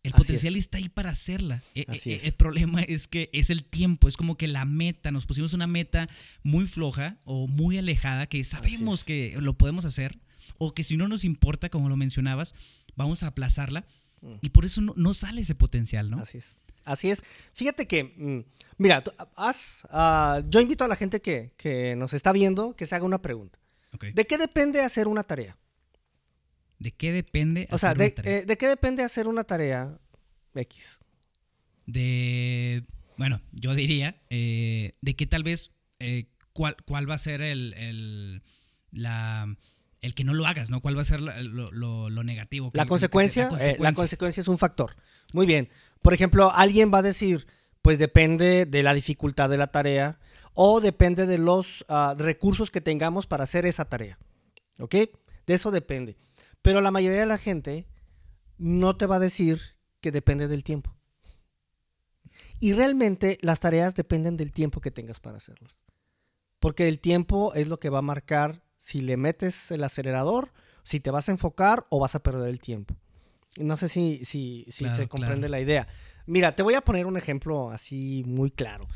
El 0.03 0.11
potencial 0.11 0.57
está 0.57 0.77
ahí 0.77 0.89
para 0.89 1.11
hacerla. 1.11 1.63
E, 1.73 1.85
e, 1.87 2.21
el 2.25 2.33
problema 2.33 2.81
es 2.81 3.07
que 3.07 3.29
es 3.31 3.49
el 3.49 3.63
tiempo, 3.63 4.09
es 4.09 4.17
como 4.17 4.35
que 4.35 4.49
la 4.49 4.65
meta, 4.65 5.11
nos 5.11 5.25
pusimos 5.25 5.53
una 5.53 5.67
meta 5.67 6.09
muy 6.43 6.65
floja 6.67 7.17
o 7.23 7.47
muy 7.47 7.77
alejada 7.77 8.27
que 8.27 8.43
sabemos 8.43 9.05
que 9.05 9.37
lo 9.39 9.57
podemos 9.57 9.85
hacer 9.85 10.19
o 10.57 10.73
que 10.73 10.83
si 10.83 10.97
no 10.97 11.07
nos 11.07 11.23
importa, 11.23 11.69
como 11.69 11.87
lo 11.87 11.95
mencionabas, 11.95 12.53
vamos 12.97 13.23
a 13.23 13.27
aplazarla 13.27 13.85
mm. 14.21 14.33
y 14.41 14.49
por 14.49 14.65
eso 14.65 14.81
no, 14.81 14.93
no, 14.97 15.13
sale 15.13 15.41
ese 15.41 15.55
potencial, 15.55 16.09
¿no? 16.09 16.17
Así 16.17 16.39
es. 16.39 16.57
Así 16.83 17.11
es. 17.11 17.23
Fíjate 17.53 17.87
que, 17.87 18.03
mm, 18.03 18.43
mira, 18.77 19.03
ah, 19.37 20.41
yo 20.47 20.59
invito 20.59 20.83
a 20.83 20.87
la 20.87 20.95
gente 20.95 21.21
que, 21.21 21.95
nos 21.97 22.13
está 22.13 22.31
viendo 22.31 22.75
que 22.75 22.85
se 22.85 22.95
haga 22.95 23.05
una 23.05 23.21
pregunta. 23.21 23.59
¿De 24.13 24.25
qué 24.25 24.37
depende 24.37 24.81
hacer 24.81 25.07
una 25.07 25.23
tarea? 25.23 25.57
¿De 26.79 26.91
qué 26.91 27.11
depende 27.11 27.67
hacer 27.69 27.75
o 27.75 27.77
sea, 27.77 27.93
de, 27.93 28.15
eh, 28.23 28.43
¿de 28.47 28.57
qué 28.57 28.67
depende 28.67 29.03
hacer 29.03 29.27
una 29.27 29.43
tarea 29.43 29.99
X? 30.55 30.99
De, 31.85 32.83
bueno, 33.17 33.41
yo 33.51 33.75
diría, 33.75 34.19
eh, 34.29 34.95
de 35.01 35.15
que 35.15 35.27
tal 35.27 35.43
vez, 35.43 35.71
eh, 35.99 36.29
cuál, 36.53 36.75
cuál 36.85 37.07
va 37.07 37.15
a 37.15 37.19
ser 37.19 37.41
el, 37.41 38.41
la, 38.91 39.55
el 40.01 40.15
que 40.15 40.23
no 40.23 40.33
lo 40.33 40.47
hagas, 40.47 40.69
¿no? 40.69 40.81
¿Cuál 40.81 40.97
va 40.97 41.01
a 41.01 41.05
ser 41.05 41.21
lo, 41.21 42.23
negativo? 42.23 42.71
La 42.73 42.87
consecuencia, 42.87 43.49
la 43.77 43.93
consecuencia 43.93 44.41
es 44.41 44.47
un 44.47 44.57
factor. 44.57 44.95
Muy 45.33 45.45
bien. 45.45 45.69
Por 46.01 46.13
ejemplo, 46.13 46.51
alguien 46.51 46.91
va 46.93 46.99
a 46.99 47.03
decir, 47.03 47.47
pues 47.81 47.99
depende 47.99 48.65
de 48.65 48.83
la 48.83 48.93
dificultad 48.93 49.49
de 49.49 49.57
la 49.57 49.71
tarea 49.71 50.19
o 50.53 50.81
depende 50.81 51.25
de 51.25 51.37
los 51.37 51.85
ah, 51.87 52.15
recursos 52.17 52.71
que 52.71 52.81
tengamos 52.81 53.27
para 53.27 53.43
hacer 53.43 53.65
esa 53.65 53.85
tarea. 53.85 54.17
¿Ok? 54.79 54.95
De 55.47 55.53
eso 55.53 55.71
depende. 55.71 56.17
Pero 56.61 56.81
la 56.81 56.91
mayoría 56.91 57.19
de 57.19 57.25
la 57.25 57.37
gente 57.37 57.87
no 58.57 58.95
te 58.97 59.05
va 59.05 59.15
a 59.15 59.19
decir 59.19 59.61
que 59.99 60.11
depende 60.11 60.47
del 60.47 60.63
tiempo. 60.63 60.95
Y 62.59 62.73
realmente 62.73 63.37
las 63.41 63.59
tareas 63.59 63.95
dependen 63.95 64.37
del 64.37 64.51
tiempo 64.51 64.81
que 64.81 64.91
tengas 64.91 65.19
para 65.19 65.37
hacerlas. 65.37 65.79
Porque 66.59 66.87
el 66.87 66.99
tiempo 66.99 67.53
es 67.55 67.67
lo 67.67 67.79
que 67.79 67.89
va 67.89 67.99
a 67.99 68.03
marcar 68.03 68.63
si 68.77 69.01
le 69.01 69.17
metes 69.17 69.71
el 69.71 69.83
acelerador, 69.83 70.53
si 70.83 70.99
te 70.99 71.09
vas 71.09 71.27
a 71.27 71.31
enfocar 71.31 71.87
o 71.89 71.99
vas 71.99 72.13
a 72.13 72.21
perder 72.21 72.49
el 72.49 72.59
tiempo. 72.59 72.95
No 73.57 73.77
sé 73.77 73.89
si, 73.89 74.23
si, 74.23 74.65
se 74.69 75.07
comprende 75.07 75.49
la 75.49 75.59
idea. 75.59 75.87
Mira, 76.25 76.55
te 76.55 76.63
voy 76.63 76.75
a 76.75 76.81
poner 76.81 77.05
un 77.05 77.17
ejemplo 77.17 77.69
así 77.69 78.23
muy 78.25 78.51
claro. 78.51 78.87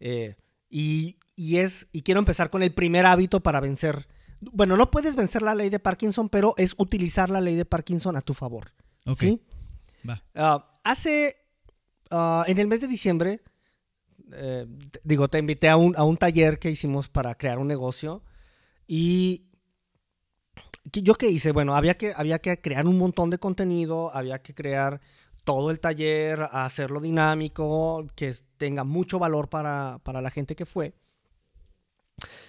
Eh, 0.00 0.36
y, 0.68 1.16
es, 1.36 1.88
y 1.92 2.02
quiero 2.02 2.18
empezar 2.18 2.50
con 2.50 2.62
el 2.62 2.74
primer 2.74 3.06
hábito 3.06 3.40
para 3.40 3.60
vencer. 3.60 4.08
Bueno, 4.40 4.76
no 4.76 4.90
puedes 4.90 5.16
vencer 5.16 5.42
la 5.42 5.54
ley 5.54 5.70
de 5.70 5.78
Parkinson, 5.78 6.28
pero 6.28 6.54
es 6.56 6.74
utilizar 6.76 7.30
la 7.30 7.40
ley 7.40 7.56
de 7.56 7.64
Parkinson 7.64 8.16
a 8.16 8.22
tu 8.22 8.34
favor. 8.34 8.72
¿Sí? 9.16 9.40
Va. 10.08 10.22
Ah, 10.34 10.80
hace, 10.84 11.36
ah, 12.10 12.44
en 12.46 12.58
el 12.58 12.66
mes 12.66 12.80
de 12.80 12.88
diciembre, 12.88 13.42
eh, 14.32 14.66
digo, 15.04 15.28
te 15.28 15.38
invité 15.38 15.68
a 15.68 15.76
un, 15.76 15.94
a 15.96 16.04
un 16.04 16.16
taller 16.16 16.58
que 16.58 16.70
hicimos 16.70 17.08
para 17.08 17.34
crear 17.36 17.58
un 17.58 17.68
negocio 17.68 18.22
y 18.86 19.51
yo 20.84 21.14
qué 21.14 21.28
hice, 21.28 21.52
bueno, 21.52 21.74
había 21.74 21.96
que, 21.96 22.12
había 22.16 22.40
que 22.40 22.60
crear 22.60 22.86
un 22.86 22.98
montón 22.98 23.30
de 23.30 23.38
contenido, 23.38 24.14
había 24.14 24.42
que 24.42 24.54
crear 24.54 25.00
todo 25.44 25.70
el 25.70 25.80
taller, 25.80 26.48
hacerlo 26.52 27.00
dinámico, 27.00 28.06
que 28.14 28.34
tenga 28.56 28.84
mucho 28.84 29.18
valor 29.18 29.48
para, 29.48 30.00
la 30.04 30.30
gente 30.30 30.54
que 30.54 30.66
fue. 30.66 30.94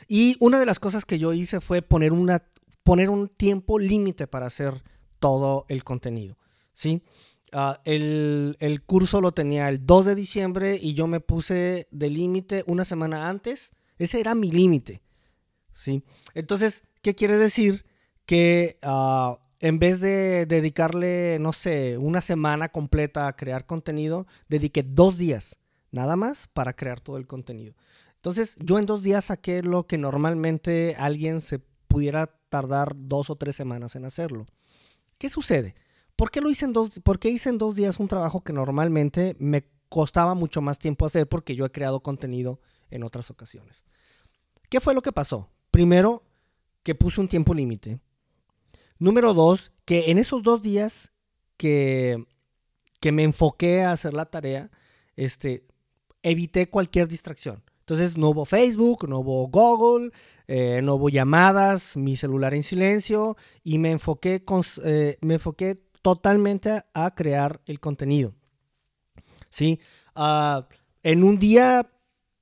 Y 0.08 0.36
una 0.40 0.60
de 0.60 0.66
las 0.66 0.80
cosas 0.80 1.06
que 1.06 1.18
yo 1.18 1.34
hice 1.34 1.62
fue 1.62 1.82
poner, 1.82 2.12
una, 2.12 2.44
poner 2.84 3.10
un 3.10 3.30
tiempo 3.30 3.80
límite 3.80 4.28
para 4.28 4.48
hacer 4.48 4.84
todo 5.20 5.66
el 5.70 5.84
contenido. 5.84 6.38
¿sí? 6.74 7.02
Ah, 7.52 7.82
el, 7.86 8.58
el, 8.60 8.84
curso 8.84 9.22
lo 9.22 9.32
tenía 9.32 9.70
el 9.70 9.86
2 9.86 10.06
de 10.08 10.16
diciembre 10.16 10.80
y 10.80 10.94
yo 10.94 11.08
me 11.08 11.20
puse 11.20 11.88
de 11.92 12.10
límite 12.10 12.64
una 12.68 12.86
semana 12.86 13.30
antes. 13.30 13.72
Ese 13.98 14.20
era 14.20 14.36
mi 14.36 14.52
límite. 14.52 15.02
¿sí? 15.74 16.04
Entonces, 16.34 16.84
¿qué 17.02 17.16
quiere 17.16 17.38
decir? 17.38 17.86
Que 18.26 18.78
uh, 18.84 19.38
en 19.60 19.80
vez 19.80 20.00
de 20.00 20.46
dedicarle, 20.46 21.38
no 21.40 21.54
sé, 21.54 21.98
una 21.98 22.22
semana 22.22 22.70
completa 22.70 23.28
a 23.28 23.36
crear 23.36 23.66
contenido, 23.66 24.28
dediqué 24.50 24.84
dos 24.84 25.18
días 25.18 25.60
nada 25.92 26.16
más 26.16 26.48
para 26.48 26.74
crear 26.74 27.00
todo 27.00 27.18
el 27.18 27.28
contenido. 27.28 27.76
Entonces, 28.16 28.56
yo 28.60 28.80
en 28.80 28.86
dos 28.86 29.04
días 29.04 29.26
saqué 29.26 29.64
lo 29.64 29.86
que 29.86 29.98
normalmente 29.98 30.96
alguien 30.98 31.40
se 31.40 31.60
pudiera 31.60 32.28
tardar 32.50 32.94
dos 32.96 33.30
o 33.30 33.36
tres 33.36 33.56
semanas 33.56 33.96
en 33.96 34.06
hacerlo. 34.06 34.46
¿Qué 35.18 35.30
sucede? 35.30 35.76
¿Por 36.16 36.32
qué 36.32 36.42
lo 36.42 36.50
hice 36.50 36.66
en 36.66 36.74
dos, 36.74 37.00
por 37.02 37.20
qué 37.20 37.30
hice 37.30 37.50
en 37.50 37.58
dos 37.58 37.76
días 37.76 38.00
un 38.00 38.08
trabajo 38.08 38.44
que 38.44 38.54
normalmente 38.54 39.36
me 39.40 39.66
costaba 39.90 40.34
mucho 40.34 40.62
más 40.62 40.80
tiempo 40.80 41.06
hacer 41.06 41.28
porque 41.28 41.56
yo 41.56 41.66
he 41.66 41.72
creado 41.72 42.02
contenido 42.02 42.60
en 42.90 43.04
otras 43.04 43.30
ocasiones? 43.30 43.86
¿Qué 44.70 44.80
fue 44.80 44.94
lo 44.94 45.02
que 45.02 45.12
pasó? 45.12 45.50
Primero, 45.72 46.24
que 46.82 46.96
puse 46.96 47.22
un 47.22 47.28
tiempo 47.28 47.54
límite. 47.54 48.00
Número 49.04 49.34
dos, 49.34 49.74
que 49.84 50.12
en 50.12 50.18
esos 50.18 50.44
dos 50.44 50.62
días 50.62 51.12
que, 51.58 52.24
que 53.02 53.12
me 53.12 53.24
enfoqué 53.24 53.82
a 53.82 53.92
hacer 53.92 54.14
la 54.14 54.28
tarea, 54.28 54.72
este, 55.18 55.68
evité 56.22 56.70
cualquier 56.70 57.10
distracción. 57.10 57.62
Entonces 57.80 58.18
no 58.18 58.30
hubo 58.30 58.46
Facebook, 58.46 59.10
no 59.10 59.20
hubo 59.20 59.50
Google, 59.50 60.12
eh, 60.48 60.80
no 60.82 60.96
hubo 60.96 61.10
llamadas, 61.10 61.98
mi 61.98 62.16
celular 62.16 62.54
en 62.54 62.64
silencio 62.64 63.36
y 63.62 63.78
me 63.78 63.92
enfoqué, 63.92 64.42
eh, 64.86 65.18
me 65.20 65.34
enfoqué 65.34 65.84
totalmente 66.02 66.84
a, 66.94 67.14
crear 67.14 67.60
el 67.66 67.82
contenido. 67.82 68.34
¿Sí? 69.50 69.82
Ah, 70.16 70.70
en 71.04 71.26
un 71.26 71.40
día 71.40 71.92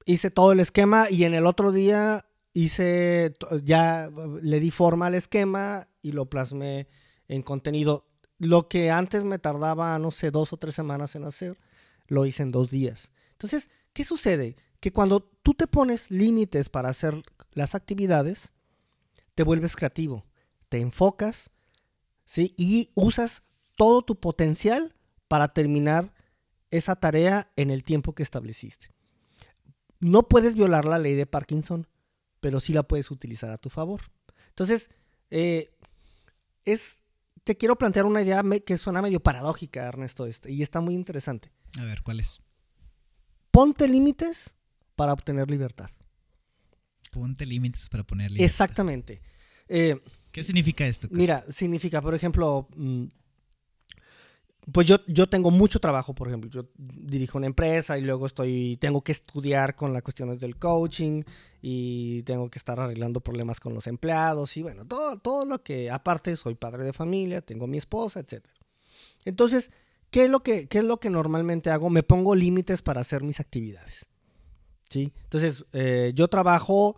hice 0.06 0.30
todo 0.30 0.52
el 0.52 0.60
esquema 0.60 1.10
y 1.10 1.24
en 1.24 1.34
el 1.34 1.48
otro 1.48 1.72
día 1.72 2.28
hice, 2.54 3.34
ya 3.64 4.10
le 4.42 4.60
di 4.60 4.72
forma 4.72 5.08
al 5.08 5.16
esquema 5.16 5.88
y 6.02 6.12
lo 6.12 6.30
plasmé 6.30 6.88
en 7.28 7.42
contenido. 7.42 8.08
Lo 8.38 8.68
que 8.68 8.92
antes 8.92 9.24
me 9.24 9.40
tardaba, 9.40 9.98
no 10.00 10.12
sé, 10.12 10.32
dos 10.32 10.52
o 10.54 10.58
tres 10.58 10.76
semanas 10.76 11.16
en 11.16 11.26
hacer, 11.26 11.60
lo 12.08 12.26
hice 12.26 12.44
en 12.44 12.52
dos 12.52 12.70
días. 12.70 13.12
Entonces, 13.32 13.70
¿qué 13.94 14.04
sucede? 14.04 14.56
Que 14.80 14.92
cuando 14.92 15.22
tú 15.22 15.54
te 15.54 15.68
pones 15.68 16.12
límites 16.12 16.70
para 16.70 16.90
hacer 16.90 17.22
las 17.54 17.76
actividades, 17.76 18.52
te 19.36 19.44
vuelves 19.44 19.76
creativo, 19.76 20.26
te 20.70 20.80
enfocas, 20.80 21.52
¿sí? 22.26 22.54
Y 22.58 22.92
usas 22.96 23.44
todo 23.78 24.02
tu 24.02 24.20
potencial 24.20 24.96
para 25.28 25.54
terminar 25.54 26.14
esa 26.72 26.96
tarea 26.96 27.52
en 27.56 27.70
el 27.70 27.84
tiempo 27.84 28.14
que 28.14 28.24
estableciste. 28.24 28.88
No 30.00 30.28
puedes 30.28 30.56
violar 30.56 30.86
la 30.86 31.00
ley 31.00 31.16
de 31.16 31.26
Parkinson, 31.26 31.88
pero 32.42 32.60
sí 32.60 32.74
la 32.74 32.84
puedes 32.84 33.10
utilizar 33.12 33.52
a 33.52 33.58
tu 33.58 33.70
favor. 33.70 34.02
Entonces, 34.50 34.90
eh, 35.30 35.72
es, 36.66 37.02
te 37.46 37.56
quiero 37.56 37.78
plantear 37.78 38.06
una 38.06 38.22
idea 38.22 38.44
que 38.66 38.78
suena 38.78 39.02
medio 39.02 39.22
paradójica, 39.22 39.88
Ernesto, 39.88 40.26
este, 40.26 40.52
y 40.52 40.62
está 40.62 40.82
muy 40.82 40.96
interesante. 40.96 41.52
A 41.80 41.86
ver, 41.86 42.02
¿cuál 42.02 42.20
es? 42.20 42.42
Ponte 43.52 43.88
límites 43.88 44.54
para 44.96 45.14
obtener 45.14 45.50
libertad. 45.50 45.90
Ponte 47.12 47.46
límites 47.46 47.88
para 47.88 48.04
poner 48.04 48.32
libertad. 48.32 48.46
Exactamente. 48.46 49.22
Eh, 49.68 50.02
¿Qué 50.32 50.44
significa 50.44 50.86
esto? 50.86 51.08
Mira, 51.12 51.46
significa, 51.50 52.02
por 52.02 52.16
ejemplo, 52.16 52.68
mm, 52.76 53.06
pues 54.72 54.86
yo, 54.86 54.98
yo 55.08 55.28
tengo 55.28 55.50
mucho 55.50 55.80
trabajo, 55.80 56.14
por 56.14 56.28
ejemplo, 56.28 56.50
yo 56.50 56.70
dirijo 56.78 57.38
una 57.38 57.48
empresa 57.48 57.98
y 57.98 58.04
luego 58.04 58.28
estoy, 58.28 58.78
tengo 58.78 59.02
que 59.02 59.12
estudiar 59.12 59.76
con 59.76 59.92
las 59.92 60.04
cuestiones 60.04 60.40
del 60.40 60.58
coaching 60.58 61.24
y 61.62 62.22
tengo 62.24 62.50
que 62.50 62.60
estar 62.60 62.80
arreglando 62.80 63.22
problemas 63.22 63.60
con 63.60 63.74
los 63.74 63.88
empleados 63.88 64.56
y 64.58 64.62
bueno, 64.62 64.86
todo, 64.86 65.18
todo 65.18 65.46
lo 65.46 65.64
que, 65.64 65.90
aparte 65.90 66.36
soy 66.36 66.56
padre 66.56 66.84
de 66.84 66.94
familia, 66.94 67.42
tengo 67.42 67.66
mi 67.66 67.78
esposa, 67.78 68.20
etc. 68.20 68.46
Entonces, 69.26 69.72
¿qué 70.12 70.26
es 70.26 70.30
lo 70.32 70.44
que, 70.44 70.68
qué 70.68 70.80
es 70.80 70.84
lo 70.84 71.00
que 71.00 71.10
normalmente 71.10 71.72
hago? 71.72 71.90
Me 71.90 72.04
pongo 72.04 72.36
límites 72.36 72.84
para 72.84 73.02
hacer 73.02 73.24
mis 73.24 73.40
actividades. 73.40 74.08
¿sí? 74.90 75.12
Entonces, 75.24 75.66
eh, 75.74 76.12
yo 76.14 76.28
trabajo 76.28 76.98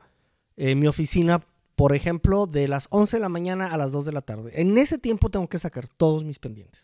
en 0.58 0.79
mi 0.79 0.88
oficina, 0.88 1.46
por 1.75 1.96
ejemplo, 1.96 2.46
de 2.46 2.67
las 2.67 2.88
11 2.89 3.17
de 3.17 3.22
la 3.22 3.29
mañana 3.29 3.67
a 3.67 3.77
las 3.77 3.93
2 3.93 4.05
de 4.05 4.12
la 4.12 4.22
tarde. 4.22 4.51
En 4.60 4.77
ese 4.77 4.98
tiempo 4.98 5.29
tengo 5.29 5.48
que 5.48 5.60
sacar 5.60 5.88
todos 5.88 6.25
mis 6.25 6.39
pendientes. 6.39 6.84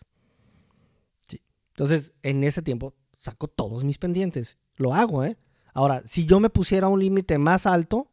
Entonces, 1.79 2.11
en 2.23 2.43
ese 2.43 2.61
tiempo 2.61 2.93
saco 3.19 3.47
todos 3.47 3.85
mis 3.85 3.97
pendientes. 3.97 4.57
Lo 4.75 4.93
hago, 4.93 5.23
¿eh? 5.23 5.37
Ahora, 5.73 6.03
si 6.05 6.25
yo 6.25 6.41
me 6.41 6.49
pusiera 6.49 6.89
un 6.89 6.99
límite 6.99 7.37
más 7.37 7.65
alto, 7.65 8.11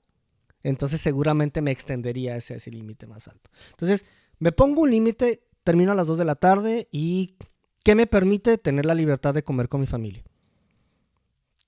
entonces 0.63 1.01
seguramente 1.01 1.61
me 1.63 1.73
extendería 1.73 2.37
ese, 2.37 2.55
ese 2.55 2.71
límite 2.71 3.09
más 3.09 3.27
alto. 3.27 3.51
Entonces, 3.71 4.05
me 4.39 4.53
pongo 4.53 4.83
un 4.83 4.93
límite, 4.93 5.43
termino 5.65 5.91
a 5.91 5.95
las 5.97 6.07
2 6.07 6.17
de 6.17 6.25
la 6.25 6.37
tarde 6.37 6.87
y 6.93 7.35
¿qué 7.83 7.97
me 7.97 8.07
permite 8.07 8.57
tener 8.57 8.87
la 8.87 8.95
libertad 8.95 9.35
de 9.35 9.43
comer 9.43 9.69
con 9.69 9.81
mi 9.81 9.89
familia? 9.89 10.23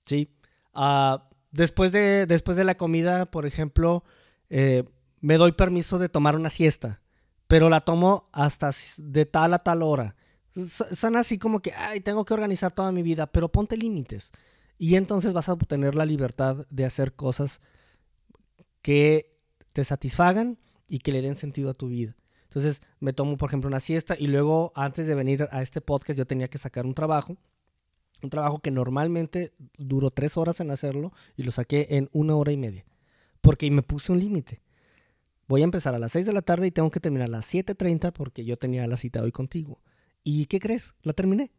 ¿Sí? 0.05 0.33
Ah, 0.73 1.27
después, 1.51 1.91
de, 1.91 2.27
después 2.27 2.55
de 2.55 2.63
la 2.63 2.77
comida, 2.77 3.29
por 3.29 3.45
ejemplo, 3.45 4.05
eh, 4.49 4.85
me 5.19 5.35
doy 5.35 5.51
permiso 5.51 5.99
de 5.99 6.07
tomar 6.07 6.37
una 6.37 6.49
siesta, 6.49 7.01
pero 7.47 7.67
la 7.67 7.81
tomo 7.81 8.23
hasta 8.31 8.71
de 8.95 9.25
tal 9.25 9.53
a 9.53 9.59
tal 9.59 9.81
hora 9.81 10.15
son 10.67 11.15
así 11.15 11.37
como 11.37 11.61
que, 11.61 11.73
ay, 11.73 12.01
tengo 12.01 12.25
que 12.25 12.33
organizar 12.33 12.71
toda 12.71 12.91
mi 12.91 13.03
vida, 13.03 13.27
pero 13.27 13.51
ponte 13.51 13.77
límites. 13.77 14.31
Y 14.77 14.95
entonces 14.95 15.33
vas 15.33 15.49
a 15.49 15.53
obtener 15.53 15.95
la 15.95 16.05
libertad 16.05 16.65
de 16.69 16.85
hacer 16.85 17.13
cosas 17.13 17.61
que 18.81 19.37
te 19.73 19.83
satisfagan 19.83 20.57
y 20.87 20.99
que 20.99 21.11
le 21.11 21.21
den 21.21 21.35
sentido 21.35 21.69
a 21.69 21.73
tu 21.73 21.87
vida. 21.87 22.15
Entonces 22.43 22.81
me 22.99 23.13
tomo, 23.13 23.37
por 23.37 23.49
ejemplo, 23.49 23.67
una 23.67 23.79
siesta 23.79 24.15
y 24.17 24.27
luego 24.27 24.71
antes 24.75 25.05
de 25.05 25.15
venir 25.15 25.47
a 25.51 25.61
este 25.61 25.81
podcast 25.81 26.17
yo 26.17 26.25
tenía 26.25 26.47
que 26.47 26.57
sacar 26.57 26.85
un 26.85 26.95
trabajo. 26.95 27.37
Un 28.21 28.29
trabajo 28.29 28.59
que 28.59 28.71
normalmente 28.71 29.53
duró 29.77 30.11
tres 30.11 30.35
horas 30.35 30.59
en 30.59 30.71
hacerlo 30.71 31.13
y 31.37 31.43
lo 31.43 31.51
saqué 31.51 31.87
en 31.91 32.09
una 32.11 32.35
hora 32.35 32.51
y 32.51 32.57
media. 32.57 32.85
Porque 33.41 33.69
me 33.69 33.83
puse 33.83 34.11
un 34.11 34.19
límite. 34.19 34.61
Voy 35.47 35.61
a 35.61 35.63
empezar 35.63 35.95
a 35.95 35.99
las 35.99 36.11
6 36.11 36.25
de 36.25 36.33
la 36.33 36.41
tarde 36.41 36.67
y 36.67 36.71
tengo 36.71 36.91
que 36.91 36.99
terminar 36.99 37.27
a 37.27 37.31
las 37.31 37.53
7.30 37.53 38.11
porque 38.11 38.45
yo 38.45 38.57
tenía 38.57 38.85
la 38.87 38.97
cita 38.97 39.21
hoy 39.21 39.31
contigo. 39.31 39.81
¿Y 40.31 40.45
qué 40.45 40.59
crees? 40.59 40.93
La 41.01 41.13
terminé. 41.13 41.51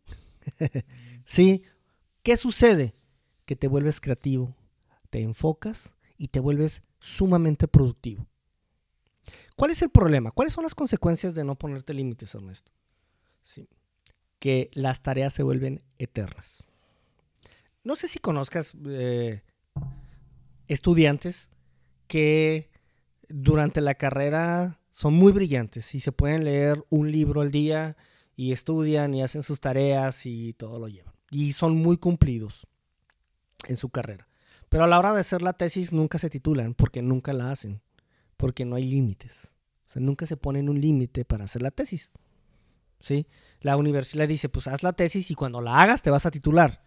sí. 1.25 1.65
¿Qué 2.23 2.37
sucede? 2.37 2.95
Que 3.45 3.57
te 3.57 3.67
vuelves 3.67 4.01
creativo, 4.01 4.55
te 5.11 5.21
enfocas 5.23 5.93
y 6.17 6.29
te 6.29 6.39
vuelves 6.39 6.85
sumamente 7.01 7.67
productivo. 7.67 8.29
¿Cuál 9.57 9.73
es 9.73 9.83
el 9.83 9.91
problema? 9.91 10.31
¿Cuáles 10.31 10.55
son 10.55 10.63
las 10.63 10.77
consecuencias 10.77 11.35
de 11.35 11.43
no 11.43 11.57
ponerte 11.57 11.95
límites, 11.95 12.33
Ernesto? 12.33 12.71
Sí. 13.43 13.69
Que 14.39 14.71
las 14.73 15.03
tareas 15.03 15.33
se 15.33 15.43
vuelven 15.43 15.83
eternas. 15.99 16.63
no 17.83 17.97
sé 17.97 18.07
si 18.07 18.21
conozcas 18.21 18.75
eh, 18.87 19.43
estudiantes 20.69 21.51
que 22.07 22.71
durante 23.29 23.81
la 23.81 23.97
carrera 23.97 24.81
son 24.93 25.15
muy 25.15 25.33
brillantes 25.33 25.93
y 25.97 26.01
se 26.01 26.13
pueden 26.13 26.45
leer 26.45 26.85
un 26.89 27.11
libro 27.11 27.41
al 27.41 27.51
día 27.51 27.97
y 28.41 28.53
estudian 28.53 29.13
y 29.13 29.23
hacen 29.23 29.43
sus 29.43 29.61
tareas 29.61 30.25
y 30.25 30.55
todo 30.55 30.79
lo 30.79 30.89
llevan. 30.89 31.13
Y 31.31 31.53
son 31.53 31.77
muy 31.77 31.99
cumplidos 31.99 32.67
en 33.69 33.77
su 33.77 33.91
carrera. 33.91 34.29
Pero 34.71 34.85
a 34.85 34.87
la 34.87 34.99
hora 34.99 35.13
de 35.13 35.21
hacer 35.21 35.43
la 35.43 35.53
tesis 35.53 35.93
nunca 35.93 36.19
se 36.19 36.31
titulan 36.31 36.73
porque 36.73 37.03
nunca 37.03 37.35
la 37.35 37.51
hacen, 37.51 37.83
porque 38.39 38.65
no 38.65 38.77
hay 38.77 38.85
límites. 38.85 39.53
O 39.87 39.91
sea, 39.91 40.01
nunca 40.01 40.25
se 40.25 40.39
ponen 40.39 40.71
un 40.71 40.81
límite 40.81 41.27
para 41.27 41.45
hacer 41.45 41.61
la 41.61 41.71
tesis. 41.71 42.11
¿Sí? 42.99 43.27
La 43.61 43.77
universidad 43.77 44.27
dice, 44.27 44.49
pues 44.49 44.69
haz 44.69 44.83
la 44.83 44.95
tesis 44.95 45.31
y 45.31 45.35
cuando 45.35 45.61
la 45.61 45.83
hagas 45.83 46.01
te 46.01 46.09
vas 46.09 46.25
a 46.25 46.31
titular. 46.31 46.83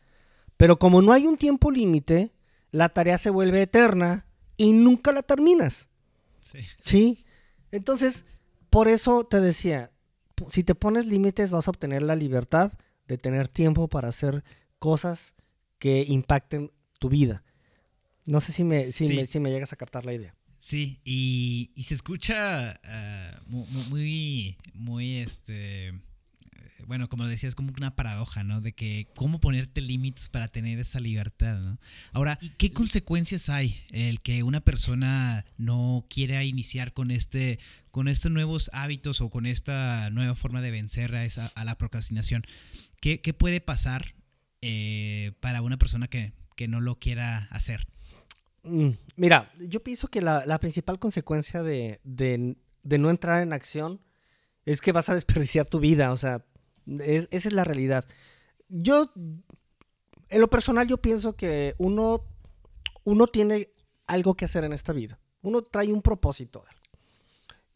Pero 0.57 0.79
como 0.79 1.03
no 1.03 1.13
hay 1.13 1.27
un 1.27 1.38
tiempo 1.38 1.69
límite, 1.69 2.33
la 2.72 2.89
tarea 2.89 3.19
se 3.19 3.29
vuelve 3.29 3.62
eterna 3.62 4.25
y 4.57 4.74
nunca 4.74 5.12
la 5.12 5.22
terminas. 5.22 5.88
Sí. 6.41 6.62
¿Sí? 6.83 7.25
Entonces, 7.69 8.25
por 8.72 8.88
eso 8.88 9.24
te 9.25 9.39
decía, 9.39 9.92
si 10.51 10.63
te 10.63 10.75
pones 10.75 11.05
límites 11.05 11.51
vas 11.51 11.67
a 11.67 11.71
obtener 11.71 12.01
la 12.01 12.15
libertad 12.15 12.71
de 13.07 13.17
tener 13.17 13.47
tiempo 13.47 13.88
para 13.88 14.09
hacer 14.09 14.43
cosas 14.79 15.33
que 15.79 16.03
impacten 16.07 16.71
tu 17.00 17.09
vida. 17.09 17.43
No 18.25 18.39
sé 18.41 18.53
si 18.53 18.63
me, 18.63 18.91
si 18.91 19.05
me, 19.13 19.25
si 19.25 19.39
me 19.39 19.51
llegas 19.51 19.73
a 19.73 19.75
captar 19.75 20.05
la 20.05 20.13
idea. 20.13 20.35
Sí, 20.57 21.01
y, 21.03 21.71
se 21.83 21.93
escucha 21.93 22.79
ah, 22.85 23.41
muy, 23.47 24.57
muy, 24.73 25.17
este, 25.17 25.93
bueno, 26.87 27.09
como 27.09 27.27
decías, 27.27 27.51
es 27.51 27.55
como 27.55 27.71
una 27.77 27.95
paradoja, 27.95 28.43
¿no? 28.43 28.61
De 28.61 28.73
que 28.73 29.07
cómo 29.15 29.39
ponerte 29.39 29.81
límites 29.81 30.29
para 30.29 30.47
tener 30.47 30.79
esa 30.79 30.99
libertad, 30.99 31.59
¿no? 31.59 31.79
Ahora, 32.11 32.39
¿qué 32.57 32.71
consecuencias 32.71 33.49
hay 33.49 33.81
el 33.89 34.19
que 34.19 34.43
una 34.43 34.61
persona 34.61 35.45
no 35.57 36.05
quiera 36.09 36.43
iniciar 36.43 36.93
con 36.93 37.11
este, 37.11 37.59
con 37.91 38.07
estos 38.07 38.31
nuevos 38.31 38.69
hábitos 38.73 39.21
o 39.21 39.29
con 39.29 39.45
esta 39.45 40.09
nueva 40.09 40.35
forma 40.35 40.61
de 40.61 40.71
vencer 40.71 41.15
a, 41.15 41.25
esa, 41.25 41.47
a 41.47 41.63
la 41.63 41.77
procrastinación? 41.77 42.43
¿Qué, 42.99 43.19
puede 43.33 43.59
pasar 43.59 44.15
eh, 44.61 45.33
para 45.41 45.61
una 45.61 45.77
persona 45.77 46.07
que, 46.07 46.31
que 46.55 46.67
no 46.67 46.79
lo 46.79 46.99
quiera 46.99 47.47
hacer? 47.51 47.87
Mm, 48.63 48.91
mira, 49.17 49.51
yo 49.59 49.83
pienso 49.83 50.07
que 50.07 50.21
la, 50.21 50.59
principal 50.59 50.99
consecuencia 50.99 51.63
de, 51.63 51.99
no 52.03 53.09
entrar 53.09 53.43
en 53.43 53.53
acción 53.53 54.01
es 54.65 54.79
que 54.79 54.93
vas 54.93 55.09
a 55.09 55.13
desperdiciar 55.13 55.67
tu 55.67 55.79
vida, 55.79 56.11
o 56.11 56.17
sea, 56.17 56.45
esa 56.85 57.27
es 57.31 57.53
la 57.53 57.63
realidad. 57.63 58.05
Yo, 58.69 59.11
en 59.15 60.41
lo 60.41 60.49
personal, 60.49 60.87
yo 60.87 60.97
pienso 60.97 61.35
que 61.35 61.75
uno, 61.77 62.25
uno 63.03 63.27
tiene 63.27 63.69
algo 64.07 64.35
que 64.35 64.45
hacer 64.45 64.63
en 64.63 64.73
esta 64.73 64.93
vida. 64.93 65.19
Uno 65.41 65.61
trae 65.61 65.91
un 65.93 66.01
propósito. 66.01 66.63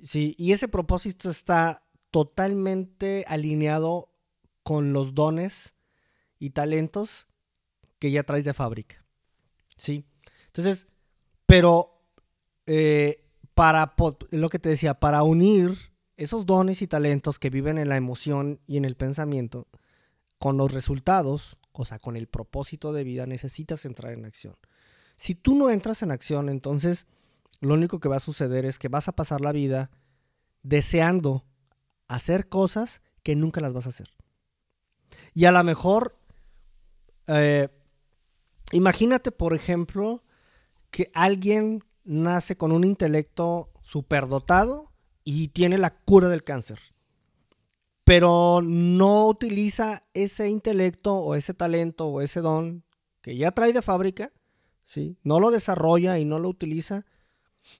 Sí, 0.03 0.35
y 0.37 0.51
ese 0.51 0.67
propósito 0.67 1.29
está 1.29 1.83
totalmente 2.11 3.25
alineado 3.27 4.09
con 4.63 4.93
los 4.93 5.13
dones 5.13 5.73
y 6.39 6.51
talentos 6.51 7.27
que 7.99 8.11
ya 8.11 8.23
traes 8.23 8.45
de 8.45 8.53
fábrica. 8.53 9.03
Sí. 9.75 10.05
Entonces, 10.47 10.87
pero 11.45 12.01
eh, 12.65 13.23
para 13.53 13.93
lo 14.31 14.49
que 14.49 14.59
te 14.59 14.69
decía, 14.69 14.99
para 14.99 15.23
unir 15.23 15.77
esos 16.17 16.45
dones 16.45 16.81
y 16.81 16.88
talentos 16.88 17.39
que 17.39 17.50
viven 17.50 17.77
en 17.77 17.89
la 17.89 17.97
emoción 17.97 18.59
y 18.67 18.77
en 18.77 18.86
el 18.86 18.95
pensamiento 18.95 19.67
con 20.39 20.57
los 20.57 20.71
resultados, 20.71 21.57
o 21.71 21.86
sea, 21.86 22.00
con 22.00 22.17
el 22.17 22.27
propósito 22.27 22.91
de 22.91 23.03
vida, 23.03 23.25
necesitas 23.27 23.86
entrar 23.86 24.13
en 24.13 24.25
acción. 24.25 24.55
Si 25.15 25.36
tú 25.36 25.55
no 25.55 25.69
entras 25.69 26.01
en 26.01 26.12
acción, 26.12 26.50
entonces 26.50 27.07
lo 27.59 27.75
único 27.75 28.00
que 28.00 28.09
va 28.09 28.17
a 28.17 28.19
suceder 28.19 28.65
es 28.65 28.79
que 28.79 28.88
vas 28.88 29.07
a 29.07 29.15
pasar 29.15 29.41
la 29.41 29.51
vida 29.51 29.91
deseando 30.63 31.45
hacer 32.07 32.50
cosas 32.50 33.01
que 33.24 33.36
nunca 33.36 33.62
las 33.62 33.74
vas 33.74 33.86
a 33.86 33.89
hacer. 33.89 34.13
Y 35.33 35.45
a 35.45 35.51
lo 35.51 35.63
mejor, 35.63 36.20
eh, 37.27 37.70
imagínate, 38.72 39.31
por 39.31 39.53
ejemplo, 39.53 40.24
que 40.92 41.11
alguien 41.13 41.83
nace 42.03 42.57
con 42.57 42.72
un 42.72 42.83
intelecto 42.83 43.72
superdotado 43.83 44.92
y 45.29 45.50
tiene 45.50 45.77
la 45.77 45.94
cura 45.94 46.29
del 46.29 46.46
cáncer, 46.46 46.79
pero 48.05 48.61
no 48.63 49.27
utiliza 49.27 50.03
ese 50.13 50.48
intelecto 50.48 51.16
o 51.16 51.35
ese 51.35 51.53
talento 51.53 52.07
o 52.07 52.22
ese 52.22 52.40
don 52.40 52.85
que 53.20 53.35
ya 53.35 53.51
trae 53.51 53.74
de 53.74 53.81
fábrica, 53.81 54.31
¿sí? 54.85 55.18
no 55.24 55.42
lo 55.42 55.51
desarrolla 55.51 56.18
y 56.18 56.24
no 56.24 56.40
lo 56.40 56.48
utiliza, 56.48 57.05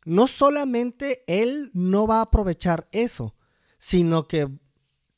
no 0.04 0.28
solamente 0.28 1.24
él 1.26 1.72
no 1.74 2.06
va 2.06 2.18
a 2.18 2.24
aprovechar 2.24 2.90
eso, 2.92 3.34
sino 3.78 4.28
que 4.28 4.50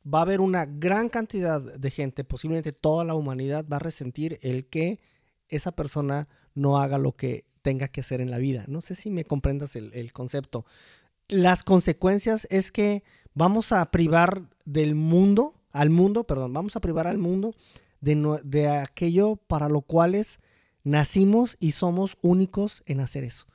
va 0.05 0.19
a 0.19 0.21
haber 0.21 0.39
una 0.39 0.67
gran 0.67 1.09
cantidad 1.09 1.59
de 1.59 1.89
gente, 1.89 2.23
posiblemente 2.23 2.73
toda 2.73 3.05
la 3.05 3.15
humanidad, 3.15 3.65
va 3.67 3.77
a 3.77 3.79
resentir 3.79 4.37
el 4.43 4.67
que 4.67 4.99
esa 5.47 5.71
persona 5.71 6.29
no 6.53 6.77
haga 6.77 6.99
lo 6.99 7.13
que 7.13 7.49
tenga 7.61 7.87
que 7.87 8.01
hacer 8.01 8.21
en 8.21 8.31
la 8.31 8.37
vida. 8.37 8.65
No 8.67 8.81
sé 8.81 8.95
si 8.95 9.09
me 9.09 9.25
comprendas 9.25 9.75
el, 9.75 10.13
concepto. 10.13 10.65
Las 11.29 11.63
consecuencias 11.63 12.47
es 12.49 12.71
que 12.71 13.03
vamos 13.33 13.71
a 13.71 13.89
privar 13.91 14.43
del 14.65 14.95
mundo, 14.95 15.55
al 15.71 15.89
mundo, 15.89 16.25
perdón, 16.25 16.53
vamos 16.53 16.75
a 16.75 16.81
privar 16.81 17.07
al 17.07 17.17
mundo 17.17 17.53
de, 18.01 18.41
de 18.43 18.67
aquello 18.67 19.37
para 19.37 19.69
lo 19.69 19.81
cuales 19.81 20.39
nacimos 20.83 21.55
y 21.59 21.71
somos 21.71 22.17
únicos 22.21 22.83
en 22.85 22.99
hacer 22.99 23.23
eso. 23.23 23.45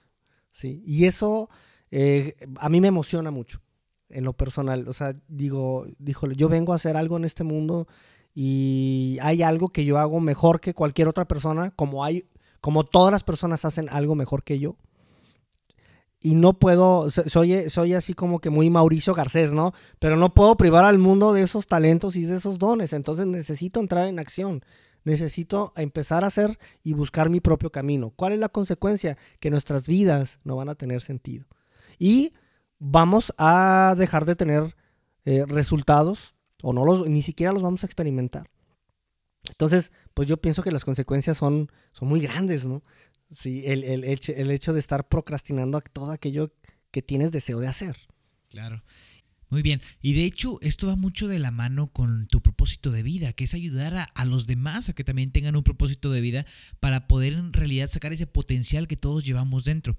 ¿sí? 0.52 0.82
Y 0.86 1.04
eso 1.06 1.50
eh, 1.90 2.34
a 2.58 2.68
mí 2.68 2.80
me 2.80 2.88
emociona 2.88 3.30
mucho 3.30 3.60
en 4.08 4.24
lo 4.24 4.32
personal. 4.32 4.88
O 4.88 4.92
sea, 4.92 5.14
digo, 5.28 5.86
dijo, 5.98 6.30
yo 6.32 6.48
vengo 6.48 6.72
a 6.72 6.76
hacer 6.76 6.96
algo 6.96 7.16
en 7.16 7.24
este 7.24 7.44
mundo 7.44 7.86
y 8.34 9.18
hay 9.20 9.42
algo 9.42 9.68
que 9.68 9.84
yo 9.84 9.98
hago 9.98 10.20
mejor 10.20 10.60
que 10.60 10.74
cualquier 10.74 11.08
otra 11.08 11.26
persona, 11.26 11.70
como 11.70 12.04
hay 12.04 12.26
como 12.60 12.82
todas 12.82 13.12
las 13.12 13.22
personas 13.22 13.64
hacen 13.66 13.88
algo 13.90 14.14
mejor 14.14 14.42
que 14.42 14.58
yo. 14.58 14.76
Y 16.26 16.36
no 16.36 16.54
puedo, 16.54 17.10
soy, 17.10 17.68
soy 17.68 17.92
así 17.92 18.14
como 18.14 18.40
que 18.40 18.48
muy 18.48 18.70
Mauricio 18.70 19.12
Garcés, 19.12 19.52
¿no? 19.52 19.74
Pero 19.98 20.16
no 20.16 20.32
puedo 20.32 20.56
privar 20.56 20.86
al 20.86 20.96
mundo 20.96 21.34
de 21.34 21.42
esos 21.42 21.66
talentos 21.66 22.16
y 22.16 22.24
de 22.24 22.36
esos 22.36 22.58
dones. 22.58 22.94
Entonces 22.94 23.26
necesito 23.26 23.78
entrar 23.78 24.08
en 24.08 24.18
acción. 24.18 24.64
Necesito 25.04 25.74
empezar 25.76 26.24
a 26.24 26.28
hacer 26.28 26.58
y 26.82 26.94
buscar 26.94 27.28
mi 27.28 27.40
propio 27.40 27.70
camino. 27.70 28.10
¿Cuál 28.16 28.32
es 28.32 28.38
la 28.38 28.48
consecuencia? 28.48 29.18
Que 29.38 29.50
nuestras 29.50 29.86
vidas 29.86 30.40
no 30.44 30.56
van 30.56 30.70
a 30.70 30.76
tener 30.76 31.02
sentido. 31.02 31.44
Y 31.98 32.32
vamos 32.78 33.34
a 33.36 33.94
dejar 33.98 34.24
de 34.24 34.34
tener 34.34 34.74
eh, 35.26 35.44
resultados 35.46 36.36
o 36.62 36.72
no 36.72 36.86
los, 36.86 37.06
ni 37.06 37.20
siquiera 37.20 37.52
los 37.52 37.62
vamos 37.62 37.82
a 37.82 37.86
experimentar. 37.86 38.48
Entonces, 39.50 39.92
pues 40.14 40.26
yo 40.26 40.38
pienso 40.38 40.62
que 40.62 40.72
las 40.72 40.86
consecuencias 40.86 41.36
son, 41.36 41.70
son 41.92 42.08
muy 42.08 42.20
grandes, 42.20 42.64
¿no? 42.64 42.82
Sí, 43.30 43.62
el, 43.66 43.84
el, 43.84 44.04
hecho, 44.04 44.32
el 44.32 44.50
hecho 44.50 44.72
de 44.72 44.80
estar 44.80 45.08
procrastinando 45.08 45.80
todo 45.80 46.10
aquello 46.10 46.52
que 46.90 47.02
tienes 47.02 47.32
deseo 47.32 47.60
de 47.60 47.66
hacer. 47.66 47.96
Claro. 48.48 48.82
Muy 49.50 49.62
bien. 49.62 49.82
Y 50.02 50.14
de 50.14 50.24
hecho, 50.24 50.58
esto 50.62 50.88
va 50.88 50.96
mucho 50.96 51.28
de 51.28 51.38
la 51.38 51.50
mano 51.50 51.88
con 51.88 52.26
tu 52.26 52.40
propósito 52.40 52.90
de 52.90 53.02
vida, 53.02 53.32
que 53.32 53.44
es 53.44 53.54
ayudar 53.54 53.94
a, 53.94 54.02
a, 54.02 54.24
los 54.24 54.46
demás 54.46 54.88
a 54.88 54.94
que 54.94 55.04
también 55.04 55.32
tengan 55.32 55.54
un 55.54 55.62
propósito 55.62 56.10
de 56.10 56.20
vida 56.20 56.46
para 56.80 57.06
poder 57.06 57.34
en 57.34 57.52
realidad 57.52 57.88
sacar 57.88 58.12
ese 58.12 58.26
potencial 58.26 58.88
que 58.88 58.96
todos 58.96 59.24
llevamos 59.24 59.64
dentro. 59.64 59.96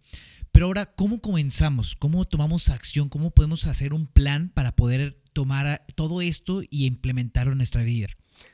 Pero 0.51 0.67
ahora, 0.67 0.85
¿cómo 0.85 1.19
comenzamos? 1.19 1.95
¿Cómo 1.95 2.23
tomamos 2.25 2.69
acción? 2.69 3.09
¿Cómo 3.09 3.31
podemos 3.31 3.67
hacer 3.67 3.93
un 3.93 4.07
plan 4.07 4.49
para 4.49 4.73
poder 4.73 5.21
tomar 5.33 5.85
todo 5.95 6.21
esto 6.21 6.61
y 6.69 6.85
implementarlo 6.85 7.51
en 7.51 7.57
nuestra 7.57 7.83
vida? 7.83 8.07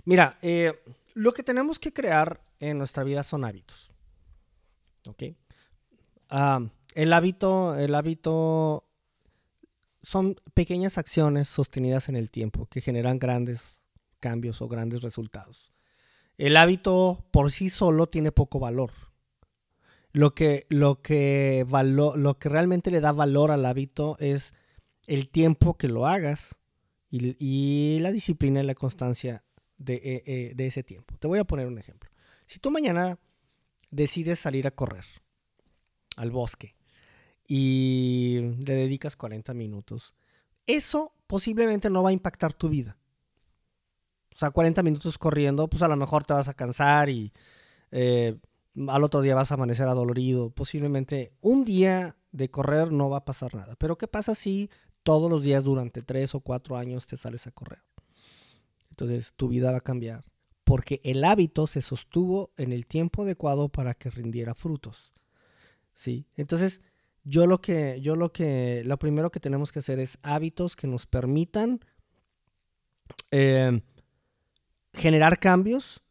Mira, 0.04 0.38
eh, 0.42 0.74
lo 1.14 1.32
que 1.34 1.44
tenemos 1.44 1.78
que 1.78 1.94
crear 1.94 2.42
en 2.60 2.80
nuestra 2.80 3.04
vida 3.04 3.22
son 3.22 3.46
hábitos. 3.46 3.91
¿Ok? 5.12 5.24
el 6.96 7.14
hábito, 7.14 7.78
el 7.78 7.94
hábito 7.94 8.88
son 10.02 10.36
pequeñas 10.54 10.98
acciones 10.98 11.48
sostenidas 11.48 12.10
en 12.10 12.16
el 12.16 12.30
tiempo 12.30 12.66
que 12.68 12.82
generan 12.82 13.20
grandes 13.20 13.82
cambios 14.20 14.62
o 14.62 14.68
grandes 14.68 15.02
resultados. 15.02 15.72
El 16.38 16.58
hábito 16.58 17.26
por 17.32 17.52
sí 17.52 17.70
solo 17.70 18.08
tiene 18.08 18.32
poco 18.32 18.60
valor. 18.60 18.92
Lo 20.14 20.34
que, 20.34 20.66
lo 20.70 21.02
que, 21.02 21.66
lo 21.70 22.40
que 22.40 22.50
realmente 22.50 22.92
le 22.92 23.00
da 23.00 23.12
valor 23.12 23.52
al 23.52 23.66
hábito 23.66 24.18
es 24.20 24.54
el 25.08 25.30
tiempo 25.30 25.78
que 25.78 25.88
lo 25.88 26.08
hagas 26.08 26.58
y, 27.10 28.00
la 28.00 28.12
disciplina 28.12 28.62
y 28.62 28.64
la 28.64 28.76
constancia 28.76 29.44
eh, 29.86 30.24
eh, 30.26 30.54
de, 30.56 30.68
ese 30.68 30.84
tiempo. 30.84 31.18
Te 31.18 31.28
voy 31.28 31.40
a 31.40 31.44
poner 31.44 31.68
un 31.68 31.78
ejemplo. 31.78 32.10
Si 32.46 32.60
tú 32.60 32.72
mañana 32.72 33.20
decides 33.92 34.40
salir 34.40 34.66
a 34.66 34.72
correr 34.72 35.06
al 36.18 36.32
bosque 36.32 36.76
y 37.48 38.40
le 38.60 38.76
dedicas 38.76 39.16
40 39.16 39.54
minutos, 39.54 40.16
eso 40.66 41.14
posiblemente 41.28 41.90
no 41.90 42.02
va 42.04 42.10
a 42.10 42.14
impactar 42.14 42.54
tu 42.54 42.70
vida. 42.70 42.98
O 44.34 44.38
sea, 44.38 44.52
40 44.52 44.82
minutos 44.84 45.18
corriendo, 45.18 45.68
pues 45.68 45.84
a 45.84 45.90
lo 45.90 45.98
mejor 45.98 46.24
te 46.24 46.34
vas 46.34 46.48
a 46.48 46.54
cansar 46.54 47.10
y 47.10 47.34
eh, 47.92 48.38
al 48.88 49.04
otro 49.04 49.22
día 49.22 49.36
vas 49.36 49.52
a 49.52 49.56
amanecer 49.56 49.88
adolorido, 49.88 50.50
posiblemente 50.52 51.34
un 51.42 51.66
día 51.66 52.16
de 52.32 52.50
correr 52.50 52.92
no 52.92 53.10
va 53.10 53.18
a 53.18 53.26
pasar 53.26 53.54
nada. 53.54 53.76
Pero 53.78 53.98
¿qué 53.98 54.08
pasa 54.08 54.36
si 54.36 54.70
todos 55.04 55.30
los 55.30 55.44
días 55.44 55.66
durante 55.66 56.02
tres 56.02 56.34
o 56.34 56.40
cuatro 56.40 56.78
años 56.78 57.08
te 57.08 57.18
sales 57.18 57.48
a 57.48 57.52
correr? 57.52 57.84
Entonces 58.90 59.34
tu 59.36 59.50
vida 59.50 59.72
va 59.72 59.80
a 59.80 59.82
cambiar 59.82 60.24
porque 60.64 61.02
el 61.04 61.24
hábito 61.24 61.68
se 61.68 61.82
sostuvo 61.82 62.52
en 62.58 62.72
el 62.72 62.86
tiempo 62.86 63.24
adecuado 63.24 63.70
para 63.70 63.94
que 63.94 64.10
rindiera 64.10 64.54
frutos. 64.54 65.12
¿Sí? 65.94 66.26
Entonces, 66.36 66.82
yo 67.24 67.46
lo 67.46 67.62
que, 67.62 68.00
yo 68.02 68.16
lo 68.16 68.32
que, 68.32 68.84
lo 68.86 68.98
primero 68.98 69.32
que 69.32 69.40
tenemos 69.40 69.72
que 69.72 69.80
hacer 69.80 70.00
es 70.00 70.18
hábitos 70.24 70.76
que 70.76 70.88
nos 70.88 71.06
permitan 71.06 71.80
eh, 73.30 73.82
generar 74.94 75.40
cambios 75.40 76.02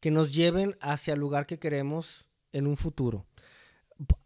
que 0.00 0.10
nos 0.10 0.34
lleven 0.34 0.76
hacia 0.80 1.14
el 1.14 1.20
lugar 1.20 1.46
que 1.46 1.58
queremos 1.58 2.28
en 2.52 2.66
un 2.66 2.76
futuro. 2.76 3.26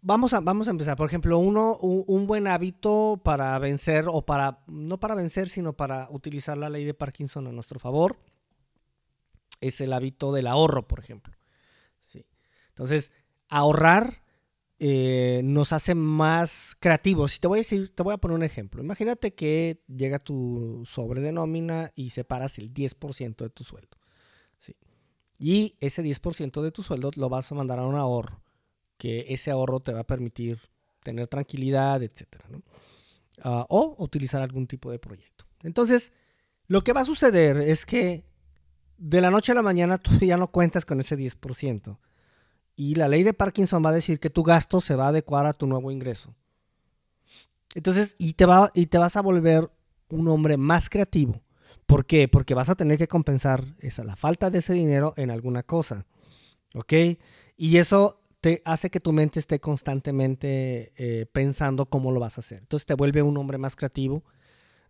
Vamos 0.03 0.35
a, 0.35 0.41
vamos 0.41 0.69
a 0.69 0.73
empezar. 0.73 0.97
Por 0.97 1.09
ejemplo, 1.09 1.39
uno, 1.39 1.77
un, 1.79 2.27
buen 2.27 2.47
hábito 2.47 3.21
para 3.25 3.59
vencer, 3.59 4.05
o 4.07 4.23
para, 4.23 4.63
no 4.67 5.01
para 5.01 5.15
vencer, 5.15 5.49
sino 5.49 5.73
para 5.73 6.09
utilizar 6.11 6.59
la 6.59 6.69
ley 6.69 6.85
de 6.85 6.93
Parkinson 6.93 7.47
a 7.47 7.53
nuestro 7.53 7.81
favor, 7.81 8.19
es 9.62 9.81
el 9.81 9.92
hábito 9.92 10.33
del 10.33 10.46
ahorro, 10.46 10.87
por 10.87 10.98
ejemplo. 10.98 11.35
¿Sí? 12.05 12.27
Entonces, 12.68 13.12
ahorrar 13.48 14.22
eh, 14.79 15.42
nos 15.44 15.72
hace 15.72 15.94
más 15.94 16.77
creativos. 16.81 17.37
Y 17.37 17.40
te 17.40 17.46
voy 17.46 17.59
a 17.59 17.61
decir, 17.61 17.94
te 17.94 18.03
voy 18.03 18.12
a 18.14 18.18
poner 18.18 18.37
un 18.37 18.42
ejemplo. 18.42 18.83
Imagínate 18.83 19.33
que 19.33 19.81
llega 19.87 20.18
tu 20.18 20.83
sobre 20.87 21.20
de 21.20 21.31
nómina 21.31 21.92
y 21.94 22.11
separas 22.11 22.59
el 22.59 22.75
10% 22.75 23.37
de 23.37 23.51
tu 23.51 23.62
sueldo. 23.64 23.96
Y 25.38 25.77
ese 25.81 26.05
10% 26.05 26.62
de 26.62 26.70
tu 26.70 26.85
sueldo 26.85 27.11
lo 27.16 27.29
vas 27.29 27.51
a 27.51 27.57
mandar 27.57 27.81
a 27.81 27.87
un 27.87 27.96
ahorro, 27.96 28.42
que 28.96 29.27
ese 29.29 29.51
ahorro 29.51 29.81
te 29.81 29.92
va 29.92 30.01
a 30.01 30.07
permitir 30.07 30.61
tener 31.03 31.27
tranquilidad, 31.27 32.01
etc. 32.03 32.27
Ah, 33.42 33.66
o 33.68 33.96
utilizar 33.98 34.40
algún 34.40 34.68
tipo 34.68 34.92
de 34.92 35.01
proyecto. 35.01 35.44
Entonces, 35.62 36.12
lo 36.68 36.85
que 36.85 36.92
va 36.92 37.01
a 37.01 37.05
suceder 37.05 37.57
es 37.57 37.85
que 37.87 38.25
de 39.03 39.21
la 39.21 39.31
noche 39.31 39.53
a 39.53 39.55
la 39.55 39.62
mañana 39.62 39.99
tú 39.99 40.19
ya 40.21 40.37
no 40.37 40.49
cuentas 40.49 40.85
con 40.85 41.01
ese 41.01 41.17
10%. 41.17 41.99
Y 42.75 42.95
la 42.95 43.09
ley 43.09 43.23
de 43.23 43.35
Parkinson 43.35 43.85
va 43.85 43.91
a 43.91 43.95
decir 43.95 44.19
que 44.19 44.31
tu 44.31 44.43
gasto 44.43 44.81
se 44.81 44.97
va 44.97 45.07
a 45.07 45.09
adecuar 45.09 45.47
a 45.47 45.53
tu 45.53 45.67
nuevo 45.67 45.91
ingreso. 45.91 46.35
Entonces, 47.75 48.17
y 48.19 48.35
te, 48.35 48.47
va, 48.47 48.71
y 48.75 48.87
te 48.87 48.99
vas 48.99 49.17
a 49.17 49.23
volver 49.23 49.71
un 50.09 50.29
hombre 50.29 50.57
más 50.57 50.88
creativo 50.88 51.43
¿Por 51.93 52.07
qué? 52.07 52.27
Porque 52.27 52.55
vas 52.55 52.71
a 52.71 52.75
tener 52.75 52.97
que 52.97 53.07
compensar 53.07 53.65
esa, 53.81 54.03
la 54.03 54.17
falta 54.17 54.49
de 54.49 54.61
ese 54.61 54.73
dinero 54.73 55.12
en 55.19 55.31
alguna 55.31 55.62
cosa. 55.62 56.07
¿Ok? 56.75 56.93
Y 57.59 57.77
eso 57.77 58.23
te 58.41 58.62
hace 58.65 58.88
que 58.88 58.99
tu 58.99 59.12
mente 59.12 59.38
esté 59.38 59.61
constantemente 59.61 60.93
eh, 60.97 61.27
pensando 61.31 61.85
cómo 61.85 62.11
lo 62.11 62.19
vas 62.19 62.38
a 62.38 62.41
hacer. 62.41 62.61
Entonces 62.61 62.87
te 62.87 62.95
vuelve 62.95 63.23
un 63.23 63.37
hombre 63.37 63.59
más 63.59 63.77
creativo. 63.77 64.25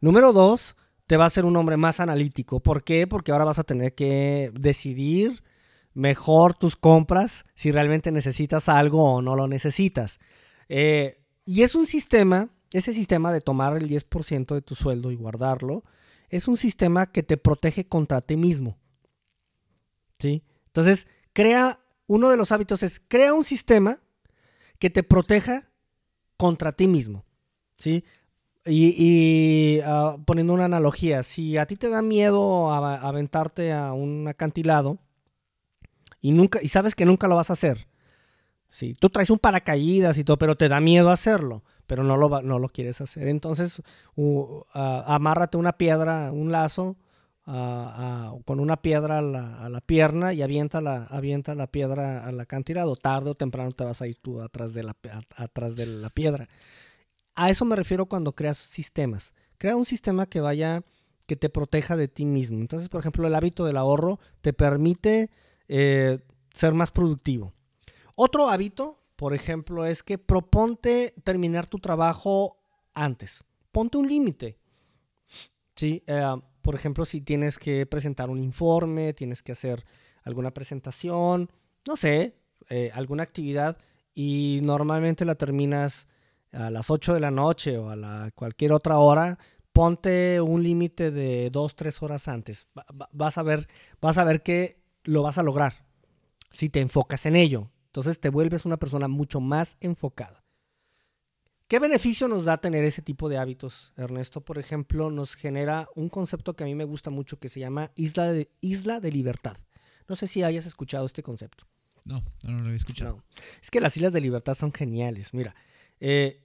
Número 0.00 0.32
dos, 0.32 0.76
te 1.06 1.16
va 1.16 1.24
a 1.24 1.26
hacer 1.26 1.44
un 1.44 1.56
hombre 1.56 1.76
más 1.76 2.00
analítico. 2.00 2.60
¿Por 2.60 2.84
qué? 2.84 3.06
Porque 3.06 3.32
ahora 3.32 3.44
vas 3.44 3.58
a 3.58 3.64
tener 3.64 3.94
que 3.94 4.50
decidir 4.54 5.42
mejor 5.94 6.54
tus 6.54 6.76
compras, 6.76 7.44
si 7.54 7.70
realmente 7.70 8.10
necesitas 8.10 8.68
algo 8.68 9.04
o 9.04 9.22
no 9.22 9.36
lo 9.36 9.46
necesitas. 9.46 10.20
Eh, 10.68 11.22
y 11.44 11.62
es 11.62 11.74
un 11.74 11.86
sistema, 11.86 12.48
ese 12.72 12.94
sistema 12.94 13.32
de 13.32 13.40
tomar 13.40 13.76
el 13.76 13.88
10% 13.88 14.54
de 14.54 14.62
tu 14.62 14.74
sueldo 14.74 15.10
y 15.10 15.16
guardarlo, 15.16 15.84
es 16.30 16.48
un 16.48 16.56
sistema 16.56 17.12
que 17.12 17.22
te 17.22 17.36
protege 17.36 17.86
contra 17.86 18.22
ti 18.22 18.36
mismo. 18.36 18.78
¿Sí? 20.18 20.44
Entonces, 20.68 21.06
crea, 21.32 21.80
uno 22.06 22.30
de 22.30 22.36
los 22.36 22.52
hábitos 22.52 22.82
es, 22.82 23.02
crea 23.06 23.34
un 23.34 23.44
sistema 23.44 24.00
que 24.78 24.88
te 24.88 25.02
proteja 25.02 25.68
contra 26.38 26.72
ti 26.72 26.86
mismo. 26.86 27.24
¿Sí? 27.76 28.04
Y, 28.64 29.80
ah, 29.84 30.18
poniendo 30.24 30.52
una 30.52 30.66
analogía, 30.66 31.22
si 31.22 31.56
a 31.56 31.66
ti 31.66 31.76
te 31.76 31.88
da 31.88 32.00
miedo 32.00 32.72
aventarte 32.72 33.72
a 33.72 33.92
un 33.92 34.28
acantilado 34.28 34.98
y, 36.20 36.30
nunca, 36.30 36.60
y 36.62 36.68
sabes 36.68 36.94
que 36.94 37.04
nunca 37.04 37.26
lo 37.26 37.34
vas 37.34 37.50
a 37.50 37.54
hacer, 37.54 37.88
¿sí? 38.70 38.94
tú 38.94 39.10
traes 39.10 39.30
un 39.30 39.40
paracaídas 39.40 40.16
y 40.18 40.24
todo, 40.24 40.38
pero 40.38 40.56
te 40.56 40.68
da 40.68 40.80
miedo 40.80 41.10
hacerlo, 41.10 41.64
pero 41.88 42.04
no 42.04 42.16
lo, 42.16 42.42
no 42.42 42.60
lo 42.60 42.68
quieres 42.68 43.00
hacer. 43.00 43.26
Entonces, 43.26 43.82
amárrate 44.72 45.56
una 45.56 45.72
piedra, 45.72 46.30
un 46.30 46.52
lazo, 46.52 46.96
con 47.44 48.60
una 48.60 48.76
piedra 48.76 49.18
a 49.18 49.68
la, 49.68 49.80
pierna 49.80 50.32
y 50.32 50.42
avienta 50.42 50.80
la, 50.80 51.04
avienta 51.06 51.56
la 51.56 51.66
piedra 51.66 52.24
a 52.24 52.30
la 52.30 52.46
cantidad 52.46 52.88
o 52.88 52.94
tarde 52.94 53.30
o 53.30 53.34
temprano 53.34 53.72
te 53.72 53.82
vas 53.82 54.00
a 54.00 54.06
ir 54.06 54.16
tú 54.22 54.40
atrás 54.40 54.74
de 54.74 54.84
la, 54.84 54.96
atrás 55.36 55.74
de 55.74 55.86
la 55.86 56.10
piedra. 56.10 56.48
A 57.34 57.50
eso 57.50 57.64
me 57.64 57.76
refiero 57.76 58.06
cuando 58.06 58.34
creas 58.34 58.58
sistemas. 58.58 59.34
Crea 59.58 59.76
un 59.76 59.84
sistema 59.84 60.26
que 60.26 60.40
vaya, 60.40 60.84
que 61.26 61.36
te 61.36 61.48
proteja 61.48 61.96
de 61.96 62.08
ti 62.08 62.24
mismo. 62.24 62.58
Entonces, 62.58 62.88
por 62.88 63.00
ejemplo, 63.00 63.26
el 63.26 63.34
hábito 63.34 63.64
del 63.64 63.76
ahorro 63.76 64.20
te 64.40 64.52
permite 64.52 65.30
eh, 65.68 66.18
ser 66.52 66.74
más 66.74 66.90
productivo. 66.90 67.52
Otro 68.14 68.48
hábito 68.48 69.02
por 69.22 69.34
ejemplo, 69.34 69.86
es 69.86 70.02
que 70.02 70.18
proponte 70.18 71.14
terminar 71.22 71.68
tu 71.68 71.78
trabajo 71.78 72.58
antes. 72.92 73.44
Ponte 73.70 73.96
un 73.96 74.08
límite. 74.08 74.58
¿Sí? 75.76 76.02
Eh, 76.08 76.34
por 76.60 76.74
ejemplo, 76.74 77.04
si 77.04 77.20
tienes 77.20 77.56
que 77.56 77.86
presentar 77.86 78.30
un 78.30 78.40
informe, 78.40 79.12
tienes 79.12 79.40
que 79.44 79.52
hacer 79.52 79.84
alguna 80.24 80.52
presentación, 80.52 81.48
no 81.86 81.96
sé, 81.96 82.34
eh, 82.68 82.90
alguna 82.94 83.22
actividad 83.22 83.78
y 84.12 84.58
normalmente 84.64 85.24
la 85.24 85.36
terminas 85.36 86.08
a 86.52 86.70
las 86.70 86.90
8 86.90 87.14
de 87.14 87.20
la 87.20 87.30
noche 87.30 87.78
o 87.78 87.90
a 87.90 87.96
la, 87.96 88.30
cualquier 88.34 88.72
otra 88.72 88.98
hora, 88.98 89.38
ponte 89.72 90.40
un 90.40 90.62
límite 90.62 91.10
de 91.10 91.50
2, 91.50 91.76
3 91.76 92.02
horas 92.02 92.28
antes. 92.28 92.66
vas, 93.12 93.38
a 93.38 93.42
ver, 93.42 93.68
vas 94.00 94.18
a 94.18 94.24
ver 94.24 94.42
que 94.42 94.82
lo 95.04 95.22
vas 95.22 95.38
a 95.38 95.42
lograr 95.42 95.84
si 96.50 96.68
te 96.68 96.80
enfocas 96.80 97.26
en 97.26 97.36
ello. 97.36 97.70
Entonces 97.86 98.20
te 98.20 98.28
vuelves 98.28 98.64
una 98.64 98.76
persona 98.78 99.08
mucho 99.08 99.40
más 99.40 99.76
enfocada. 99.80 100.42
¿Qué 101.68 101.78
beneficio 101.78 102.28
nos 102.28 102.44
da 102.44 102.58
tener 102.58 102.84
ese 102.84 103.00
tipo 103.00 103.30
de 103.30 103.38
hábitos, 103.38 103.94
Ernesto? 103.96 104.42
Por 104.42 104.58
ejemplo, 104.58 105.10
nos 105.10 105.34
genera 105.34 105.88
un 105.94 106.10
concepto 106.10 106.54
que 106.54 106.64
a 106.64 106.66
mí 106.66 106.74
me 106.74 106.84
gusta 106.84 107.08
mucho 107.08 107.38
que 107.38 107.48
se 107.48 107.60
llama 107.60 107.90
isla 107.94 108.30
de, 108.30 108.50
isla 108.60 109.00
de 109.00 109.10
libertad. 109.10 109.56
No 110.06 110.16
sé 110.16 110.26
si 110.26 110.42
hayas 110.42 110.66
escuchado 110.66 111.06
este 111.06 111.22
concepto. 111.22 111.64
No, 112.04 112.22
no, 112.44 112.60
lo 112.60 112.72
he 112.72 112.74
escuchado. 112.74 113.22
Es 113.62 113.70
que 113.70 113.80
las 113.80 113.96
islas 113.96 114.12
de 114.12 114.20
libertad 114.20 114.54
son 114.54 114.72
geniales. 114.72 115.32
Mira, 115.32 115.54
eh, 116.04 116.42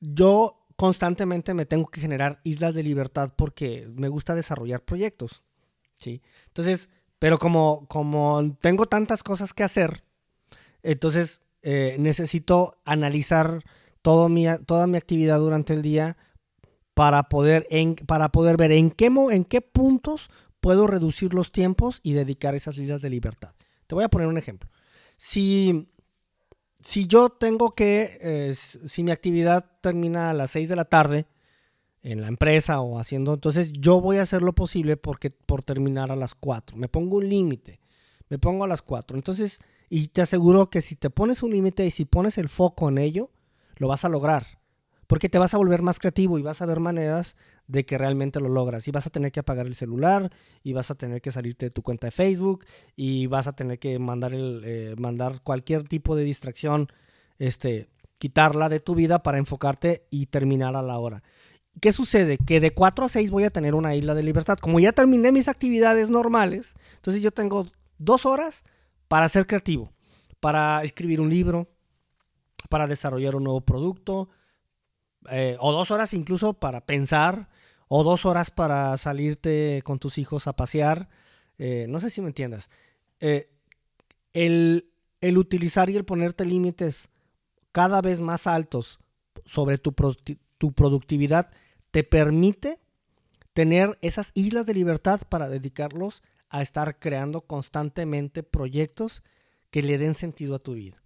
yo 0.00 0.66
constantemente 0.76 1.52
me 1.52 1.66
tengo 1.66 1.86
que 1.88 2.00
generar 2.00 2.40
islas 2.44 2.74
de 2.74 2.82
libertad 2.82 3.34
porque 3.36 3.86
me 3.94 4.08
gusta 4.08 4.34
desarrollar 4.34 4.84
proyectos. 4.86 5.42
¿sí? 5.94 6.22
Entonces, 6.46 6.88
pero 7.18 7.38
como, 7.38 7.86
como 7.88 8.56
tengo 8.62 8.86
tantas 8.86 9.22
cosas 9.22 9.52
que 9.52 9.64
hacer, 9.64 10.02
entonces, 10.82 11.42
eh, 11.60 11.96
necesito 11.98 12.78
analizar 12.86 13.62
todo 14.00 14.30
mi, 14.30 14.46
toda 14.64 14.86
mi 14.86 14.96
actividad 14.96 15.40
durante 15.40 15.74
el 15.74 15.82
día 15.82 16.16
para 16.94 17.24
poder, 17.24 17.66
para 18.06 18.30
poder 18.30 18.56
ver 18.56 18.72
en 18.72 18.90
qué, 18.90 19.06
en 19.06 19.44
qué 19.44 19.60
puntos 19.60 20.30
puedo 20.60 20.86
reducir 20.86 21.34
los 21.34 21.52
tiempos 21.52 22.00
y 22.02 22.14
dedicar 22.14 22.54
esas 22.54 22.78
líneas 22.78 23.02
de 23.02 23.10
libertad. 23.10 23.54
Te 23.86 23.94
voy 23.94 24.04
a 24.04 24.08
poner 24.08 24.28
un 24.28 24.38
ejemplo. 24.38 24.70
Si, 25.18 25.92
si 26.86 27.08
yo 27.08 27.30
tengo 27.30 27.74
que, 27.74 28.16
eh, 28.20 28.54
si 28.54 29.02
mi 29.02 29.10
actividad 29.10 29.64
termina 29.80 30.30
a 30.30 30.34
las 30.34 30.52
6 30.52 30.68
de 30.68 30.76
la 30.76 30.84
tarde 30.84 31.26
en 32.02 32.20
la 32.20 32.28
empresa 32.28 32.80
o 32.80 33.00
haciendo, 33.00 33.34
entonces 33.34 33.72
yo 33.72 34.00
voy 34.00 34.18
a 34.18 34.22
hacer 34.22 34.40
lo 34.42 34.54
posible 34.54 34.96
porque, 34.96 35.30
por 35.30 35.62
terminar 35.62 36.12
a 36.12 36.16
las 36.16 36.36
4. 36.36 36.76
Me 36.76 36.86
pongo 36.86 37.16
un 37.16 37.28
límite, 37.28 37.80
me 38.28 38.38
pongo 38.38 38.62
a 38.62 38.68
las 38.68 38.82
4. 38.82 39.16
Entonces, 39.16 39.58
y 39.90 40.08
te 40.08 40.22
aseguro 40.22 40.70
que 40.70 40.80
si 40.80 40.94
te 40.94 41.10
pones 41.10 41.42
un 41.42 41.50
límite 41.50 41.84
y 41.84 41.90
si 41.90 42.04
pones 42.04 42.38
el 42.38 42.48
foco 42.48 42.88
en 42.88 42.98
ello, 42.98 43.30
lo 43.78 43.88
vas 43.88 44.04
a 44.04 44.08
lograr. 44.08 44.46
Porque 45.06 45.28
te 45.28 45.38
vas 45.38 45.54
a 45.54 45.58
volver 45.58 45.82
más 45.82 45.98
creativo 45.98 46.38
y 46.38 46.42
vas 46.42 46.62
a 46.62 46.66
ver 46.66 46.80
maneras 46.80 47.36
de 47.66 47.84
que 47.84 47.98
realmente 47.98 48.40
lo 48.40 48.48
logras. 48.48 48.88
Y 48.88 48.90
vas 48.90 49.06
a 49.06 49.10
tener 49.10 49.32
que 49.32 49.40
apagar 49.40 49.66
el 49.66 49.74
celular, 49.74 50.30
y 50.62 50.72
vas 50.72 50.90
a 50.90 50.94
tener 50.94 51.20
que 51.20 51.30
salirte 51.30 51.66
de 51.66 51.70
tu 51.70 51.82
cuenta 51.82 52.06
de 52.06 52.10
Facebook, 52.10 52.64
y 52.96 53.26
vas 53.26 53.46
a 53.46 53.54
tener 53.54 53.78
que 53.78 53.98
mandar, 53.98 54.34
el, 54.34 54.62
eh, 54.64 54.94
mandar 54.98 55.40
cualquier 55.42 55.86
tipo 55.86 56.16
de 56.16 56.24
distracción, 56.24 56.88
este, 57.38 57.88
quitarla 58.18 58.68
de 58.68 58.80
tu 58.80 58.94
vida 58.94 59.22
para 59.22 59.38
enfocarte 59.38 60.06
y 60.10 60.26
terminar 60.26 60.76
a 60.76 60.82
la 60.82 60.98
hora. 60.98 61.22
¿Qué 61.80 61.92
sucede? 61.92 62.38
Que 62.38 62.60
de 62.60 62.72
4 62.72 63.04
a 63.04 63.08
6 63.08 63.30
voy 63.30 63.44
a 63.44 63.50
tener 63.50 63.74
una 63.74 63.94
isla 63.94 64.14
de 64.14 64.22
libertad. 64.22 64.58
Como 64.58 64.80
ya 64.80 64.92
terminé 64.92 65.30
mis 65.30 65.48
actividades 65.48 66.08
normales, 66.08 66.74
entonces 66.96 67.22
yo 67.22 67.30
tengo 67.30 67.66
dos 67.98 68.24
horas 68.24 68.64
para 69.08 69.28
ser 69.28 69.46
creativo, 69.46 69.92
para 70.40 70.82
escribir 70.84 71.20
un 71.20 71.28
libro, 71.28 71.68
para 72.70 72.86
desarrollar 72.86 73.36
un 73.36 73.44
nuevo 73.44 73.60
producto, 73.60 74.30
eh, 75.30 75.56
o 75.60 75.72
dos 75.72 75.90
horas 75.90 76.14
incluso 76.14 76.54
para 76.54 76.86
pensar, 76.86 77.48
o 77.88 78.02
dos 78.04 78.24
horas 78.26 78.50
para 78.50 78.96
salirte 78.96 79.82
con 79.84 79.98
tus 79.98 80.18
hijos 80.18 80.46
a 80.46 80.56
pasear. 80.56 81.08
Eh, 81.58 81.86
no 81.88 82.00
sé 82.00 82.10
si 82.10 82.20
me 82.20 82.28
entiendas. 82.28 82.68
Eh, 83.20 83.50
el, 84.32 84.90
el 85.20 85.38
utilizar 85.38 85.88
y 85.90 85.96
el 85.96 86.04
ponerte 86.04 86.44
límites 86.44 87.08
cada 87.72 88.00
vez 88.02 88.20
más 88.20 88.46
altos 88.46 89.00
sobre 89.44 89.78
tu, 89.78 89.94
tu 90.58 90.72
productividad 90.72 91.50
te 91.90 92.04
permite 92.04 92.80
tener 93.52 93.98
esas 94.02 94.32
islas 94.34 94.66
de 94.66 94.74
libertad 94.74 95.22
para 95.28 95.48
dedicarlos 95.48 96.22
a 96.48 96.62
estar 96.62 96.98
creando 96.98 97.42
constantemente 97.42 98.42
proyectos 98.42 99.22
que 99.70 99.82
le 99.82 99.98
den 99.98 100.14
sentido 100.14 100.54
a 100.54 100.58
tu 100.58 100.74
vida. 100.74 101.02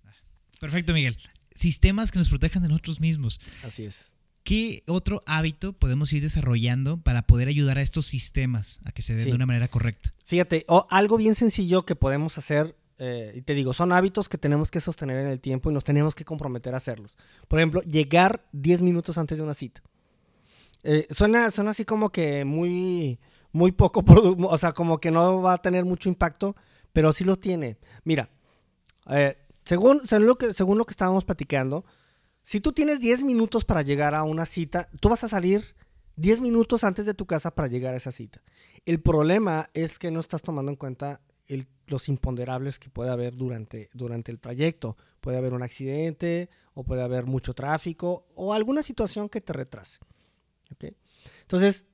Perfecto, 0.61 0.93
Miguel. 0.93 1.17
Sistemas 1.55 2.11
que 2.11 2.19
nos 2.19 2.29
protejan 2.29 2.63
de 2.63 2.69
nosotros 2.69 3.01
mismos. 3.01 3.41
Así 3.65 3.85
es. 3.85 4.11
¿Qué 4.43 4.83
otro 4.87 5.23
hábito 5.27 5.75
podemos 5.75 6.13
ir 6.13 6.23
desarrollando 6.23 7.03
para 7.03 7.23
poder 7.23 7.49
ayudar 7.49 7.79
a 7.79 7.83
estos 7.83 8.07
sistemas 8.07 8.81
a 8.85 8.93
que 8.93 9.03
se 9.03 9.15
den 9.15 9.31
de 9.31 9.37
una 9.37 9.47
manera 9.47 9.69
correcta? 9.69 10.15
Fíjate, 10.25 10.65
algo 10.89 11.19
bien 11.19 11.35
sencillo 11.35 11.85
que 11.85 11.95
podemos 11.95 12.39
hacer, 12.39 12.75
eh, 12.99 13.33
y 13.37 13.43
te 13.43 13.55
digo, 13.55 13.73
son 13.75 13.93
hábitos 13.93 14.29
que 14.29 14.39
tenemos 14.39 14.71
que 14.71 14.81
sostener 14.81 15.19
en 15.19 15.27
el 15.27 15.41
tiempo 15.41 15.71
y 15.71 15.75
nos 15.75 15.85
tenemos 15.85 16.15
que 16.15 16.25
comprometer 16.25 16.73
a 16.73 16.79
hacerlos. 16.79 17.17
Por 17.49 17.59
ejemplo, 17.59 17.83
llegar 17.83 18.47
10 18.53 18.81
minutos 18.81 19.19
antes 19.19 19.37
de 19.37 19.45
una 19.45 19.55
cita. 19.55 19.83
Eh, 20.83 21.07
suena, 21.11 21.51
suena 21.51 21.73
así 21.73 21.85
como 21.85 22.11
que 22.11 22.45
muy, 22.47 23.19
muy 23.53 23.73
poco, 23.73 24.03
o 24.49 24.59
sea, 24.59 24.73
como 24.73 24.99
que 24.99 25.11
no 25.11 25.43
va 25.43 25.55
a 25.55 25.63
tener 25.63 25.85
mucho 25.85 26.09
impacto, 26.09 26.57
pero 26.93 27.13
sí 27.13 27.25
los 27.25 27.41
tiene. 27.41 27.77
Mira, 28.05 28.31
eh, 29.11 29.37
según, 29.71 30.05
según, 30.05 30.27
lo 30.27 30.37
que, 30.37 30.53
según 30.53 30.79
lo 30.79 30.85
que 30.85 30.91
estábamos 30.91 31.25
platicando, 31.25 31.85
si 32.43 32.59
tú 32.61 32.73
tienes 32.73 32.99
10 32.99 33.23
minutos 33.23 33.65
para 33.65 33.83
llegar 33.83 34.17
a 34.17 34.25
una 34.25 34.45
cita, 34.45 34.89
tú 34.99 35.09
vas 35.09 35.23
a 35.23 35.29
salir 35.29 35.77
10 36.17 36.41
minutos 36.41 36.83
antes 36.83 37.07
de 37.07 37.15
tu 37.15 37.25
casa 37.25 37.55
para 37.55 37.69
llegar 37.69 37.95
a 37.95 37.97
esa 37.97 38.11
cita. 38.11 38.43
El 38.85 39.01
problema 39.01 39.71
es 39.73 40.01
que 40.01 40.11
no 40.11 40.19
estás 40.19 40.43
tomando 40.43 40.73
en 40.73 40.77
cuenta 40.77 41.21
los 41.87 42.09
imponderables 42.09 42.81
que 42.81 42.91
puede 42.91 43.13
haber 43.13 43.37
durante, 43.37 43.91
durante 43.93 44.33
el 44.33 44.41
trayecto. 44.41 44.97
Puede 45.21 45.39
haber 45.39 45.55
un 45.55 45.63
accidente 45.63 46.51
o 46.75 46.83
puede 46.83 47.03
haber 47.03 47.27
mucho 47.27 47.55
tráfico 47.55 48.27
o 48.35 48.53
alguna 48.53 48.83
situación 48.83 49.29
que 49.29 49.41
te 49.41 49.53
retrase. 49.53 50.01
Entonces, 51.43 51.85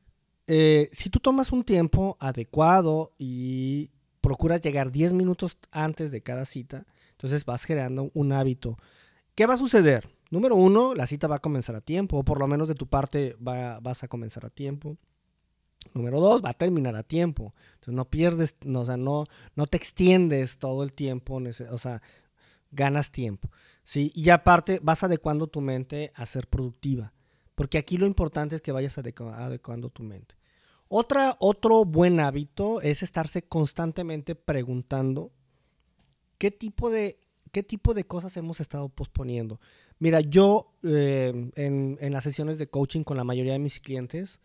eh, 0.46 0.88
si 0.92 1.10
tú 1.10 1.20
tomas 1.20 1.52
un 1.52 1.62
tiempo 1.62 2.16
adecuado 2.20 3.12
y 3.18 3.90
procuras 4.22 4.62
llegar 4.62 4.92
10 4.92 5.12
minutos 5.12 5.58
antes 5.72 6.10
de 6.10 6.22
cada 6.22 6.46
cita, 6.46 6.86
entonces 7.16 7.44
vas 7.44 7.64
generando 7.64 8.10
un 8.14 8.32
hábito. 8.32 8.76
¿Qué 9.34 9.46
va 9.46 9.54
a 9.54 9.58
suceder? 9.58 10.08
Número 10.30 10.54
uno, 10.54 10.94
la 10.94 11.06
cita 11.06 11.28
va 11.28 11.36
a 11.36 11.40
comenzar 11.40 11.76
a 11.76 11.80
tiempo, 11.80 12.18
o 12.18 12.24
por 12.24 12.38
lo 12.38 12.46
menos 12.46 12.68
de 12.68 12.74
tu 12.74 12.86
parte 12.86 13.36
vas 13.38 14.02
a 14.02 14.08
comenzar 14.08 14.44
a 14.44 14.50
tiempo. 14.50 14.98
Número 15.94 16.20
dos, 16.20 16.44
va 16.44 16.50
a 16.50 16.54
terminar 16.54 16.96
a 16.96 17.02
tiempo. 17.02 17.54
Entonces 17.74 17.94
no 17.94 18.04
pierdes, 18.10 18.56
no, 18.64 18.80
o 18.80 18.84
sea, 18.84 18.96
no, 18.96 19.24
no 19.54 19.66
te 19.66 19.76
extiendes 19.76 20.58
todo 20.58 20.82
el 20.82 20.92
tiempo, 20.92 21.40
o 21.70 21.78
sea, 21.78 22.02
ganas 22.70 23.10
tiempo. 23.10 23.50
¿sí? 23.84 24.12
Y 24.14 24.30
aparte 24.30 24.80
vas 24.82 25.04
adecuando 25.04 25.46
tu 25.46 25.60
mente 25.60 26.12
a 26.14 26.26
ser 26.26 26.48
productiva. 26.48 27.12
Porque 27.54 27.78
aquí 27.78 27.96
lo 27.96 28.06
importante 28.06 28.54
es 28.54 28.60
que 28.60 28.72
vayas 28.72 28.98
adecuando 28.98 29.88
tu 29.88 30.02
mente. 30.02 30.34
Otra, 30.88 31.36
otro 31.40 31.84
buen 31.84 32.20
hábito 32.20 32.80
es 32.82 33.02
estarse 33.02 33.42
constantemente 33.42 34.34
preguntando 34.34 35.32
qué 36.38 36.50
tipo 36.50 36.90
de, 36.90 37.18
qué 37.52 37.62
tipo 37.62 37.94
de 37.94 38.04
cosas 38.04 38.36
hemos 38.36 38.60
estado 38.60 38.88
posponiendo. 38.88 39.60
Mira, 39.98 40.20
yo 40.20 40.72
eh, 40.82 41.50
en, 41.56 42.12
las 42.12 42.24
sesiones 42.24 42.58
de 42.58 42.68
coaching 42.68 43.02
con 43.02 43.16
la 43.16 43.24
mayoría 43.24 43.52
de 43.54 43.58
mis 43.58 43.80
clientes, 43.80 44.38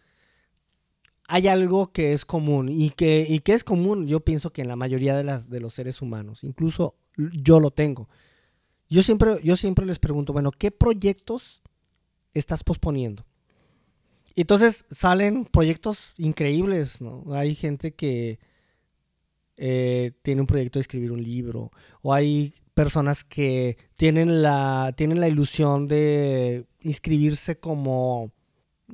hay 1.28 1.48
algo 1.48 1.92
que 1.92 2.14
es 2.14 2.26
común 2.26 2.70
y 2.70 2.92
que, 2.92 3.26
y 3.28 3.40
que 3.40 3.54
es 3.54 3.64
común, 3.64 4.08
yo 4.08 4.22
pienso 4.22 4.52
que 4.52 4.62
en 4.62 4.68
la 4.68 4.76
mayoría 4.76 5.16
de, 5.16 5.24
las, 5.24 5.50
de 5.50 5.60
los 5.60 5.74
seres 5.74 6.02
humanos, 6.02 6.44
incluso 6.44 6.96
yo 7.18 7.60
lo 7.60 7.72
tengo. 7.72 8.10
Yo 8.90 9.04
siempre, 9.04 9.40
yo 9.44 9.56
siempre 9.56 9.86
les 9.86 10.00
pregunto, 10.00 10.34
bueno, 10.34 10.52
¿qué 10.52 10.72
proyectos 10.72 11.62
estás 12.34 12.64
posponiendo? 12.64 13.26
Y 14.36 14.42
entonces 14.42 14.86
salen 14.90 15.46
proyectos 15.46 16.14
increíbles, 16.18 17.02
¿no? 17.02 17.24
Hay 17.34 17.56
gente 17.56 17.94
que 17.94 18.40
eh, 19.64 20.14
tiene 20.24 20.42
un 20.42 20.48
proyecto 20.48 20.80
de 20.80 20.82
escribir 20.82 21.12
un 21.12 21.22
libro, 21.22 21.70
o 22.02 22.16
hay 22.16 22.56
personas 22.74 23.24
que 23.24 23.78
tienen 23.96 24.42
la, 24.42 24.92
tienen 24.98 25.20
la 25.20 25.28
ilusión 25.28 25.88
de 25.88 26.66
inscribirse 26.80 27.60
como 27.60 28.32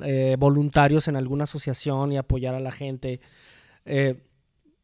eh, 0.02 0.36
voluntarios 0.38 1.08
en 1.08 1.16
alguna 1.16 1.46
asociación 1.46 2.12
y 2.12 2.18
apoyar 2.18 2.54
a 2.54 2.60
la 2.60 2.74
gente. 2.74 3.22
Eh, 3.86 4.22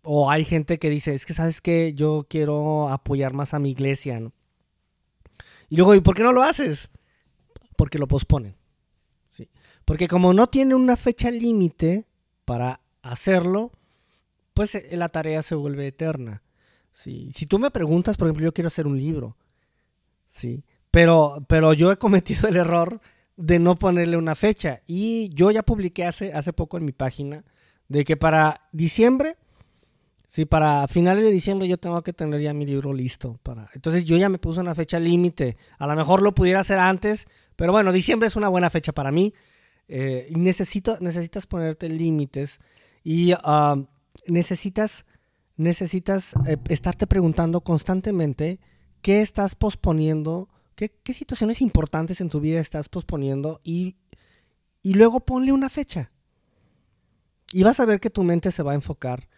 o 0.03 0.31
hay 0.31 0.45
gente 0.45 0.79
que 0.79 0.89
dice, 0.89 1.13
es 1.13 1.25
que 1.25 1.33
sabes 1.33 1.59
que 1.59 1.93
yo 1.93 2.27
quiero 2.29 2.87
apoyar 2.87 3.33
más 3.33 3.53
a 3.53 3.59
mi 3.59 3.71
iglesia. 3.71 4.21
Y 5.67 5.75
luego, 5.75 5.95
¿y 5.95 5.99
por 6.01 6.15
qué 6.15 6.23
no 6.23 6.31
lo 6.31 6.43
haces? 6.43 6.91
Porque 7.75 7.99
lo 7.99 8.07
posponen. 8.07 8.55
Porque 9.83 10.07
como 10.07 10.33
no 10.33 10.47
tiene 10.47 10.75
una 10.75 10.95
fecha 10.95 11.29
límite 11.29 12.07
para 12.45 12.79
hacerlo, 13.01 13.73
pues 14.53 14.75
eh, 14.75 14.89
la 14.91 15.09
tarea 15.09 15.41
se 15.41 15.55
vuelve 15.55 15.87
eterna. 15.87 16.43
¿sí? 16.91 17.31
Si 17.33 17.45
tú 17.45 17.59
me 17.59 17.71
preguntas, 17.71 18.17
por 18.17 18.27
ejemplo, 18.27 18.45
yo 18.45 18.53
quiero 18.53 18.67
hacer 18.67 18.87
un 18.87 18.97
libro, 18.97 19.37
¿sí? 20.29 20.63
Pero, 20.91 21.43
pero 21.47 21.73
yo 21.73 21.91
he 21.91 21.97
cometido 21.97 22.47
el 22.47 22.57
error 22.57 23.01
de 23.35 23.59
no 23.59 23.75
ponerle 23.77 24.17
una 24.17 24.35
fecha. 24.35 24.81
Y 24.85 25.29
yo 25.33 25.51
ya 25.51 25.63
publiqué 25.63 26.05
hace, 26.05 26.33
hace 26.33 26.53
poco 26.53 26.77
en 26.77 26.85
mi 26.85 26.91
página 26.91 27.43
de 27.87 28.03
que 28.03 28.17
para 28.17 28.69
diciembre, 28.71 29.37
sí, 30.27 30.45
para 30.45 30.87
finales 30.87 31.23
de 31.23 31.31
diciembre 31.31 31.67
yo 31.67 31.77
tengo 31.77 32.01
que 32.03 32.13
tener 32.13 32.41
ya 32.41 32.53
mi 32.53 32.65
libro 32.65 32.93
listo. 32.93 33.39
Para... 33.43 33.69
Entonces 33.73 34.05
yo 34.05 34.17
ya 34.17 34.29
me 34.29 34.37
puse 34.37 34.59
una 34.59 34.75
fecha 34.75 34.99
límite. 34.99 35.57
A 35.79 35.87
lo 35.87 35.95
mejor 35.95 36.21
lo 36.21 36.33
pudiera 36.35 36.59
hacer 36.59 36.79
antes, 36.79 37.27
pero 37.55 37.71
bueno, 37.71 37.91
diciembre 37.91 38.27
es 38.27 38.35
una 38.35 38.49
buena 38.49 38.69
fecha 38.69 38.91
para 38.91 39.11
mí. 39.11 39.33
Eh, 39.87 40.29
necesito, 40.31 40.97
necesitas 41.01 41.45
ponerte 41.45 41.89
límites 41.89 42.59
y 43.03 43.33
ah, 43.43 43.75
necesitas 44.27 45.05
necesitas 45.55 46.33
eh, 46.47 46.57
estarte 46.69 47.07
preguntando 47.07 47.61
constantemente 47.61 48.59
qué 49.01 49.21
estás 49.21 49.55
posponiendo, 49.55 50.49
qué, 50.75 50.91
situaciones 51.13 51.61
importantes 51.61 52.21
en 52.21 52.29
tu 52.29 52.39
vida 52.39 52.59
estás 52.59 52.89
posponiendo 52.89 53.61
y, 53.63 53.97
y 54.81 54.93
luego 54.95 55.19
ponle 55.19 55.51
una 55.51 55.69
fecha. 55.69 56.11
Y 57.51 57.63
vas 57.63 57.79
a 57.79 57.85
ver 57.85 57.99
que 57.99 58.09
tu 58.09 58.23
mente 58.23 58.51
se 58.51 58.63
va 58.63 58.71
a 58.71 58.75
enfocar 58.75 59.29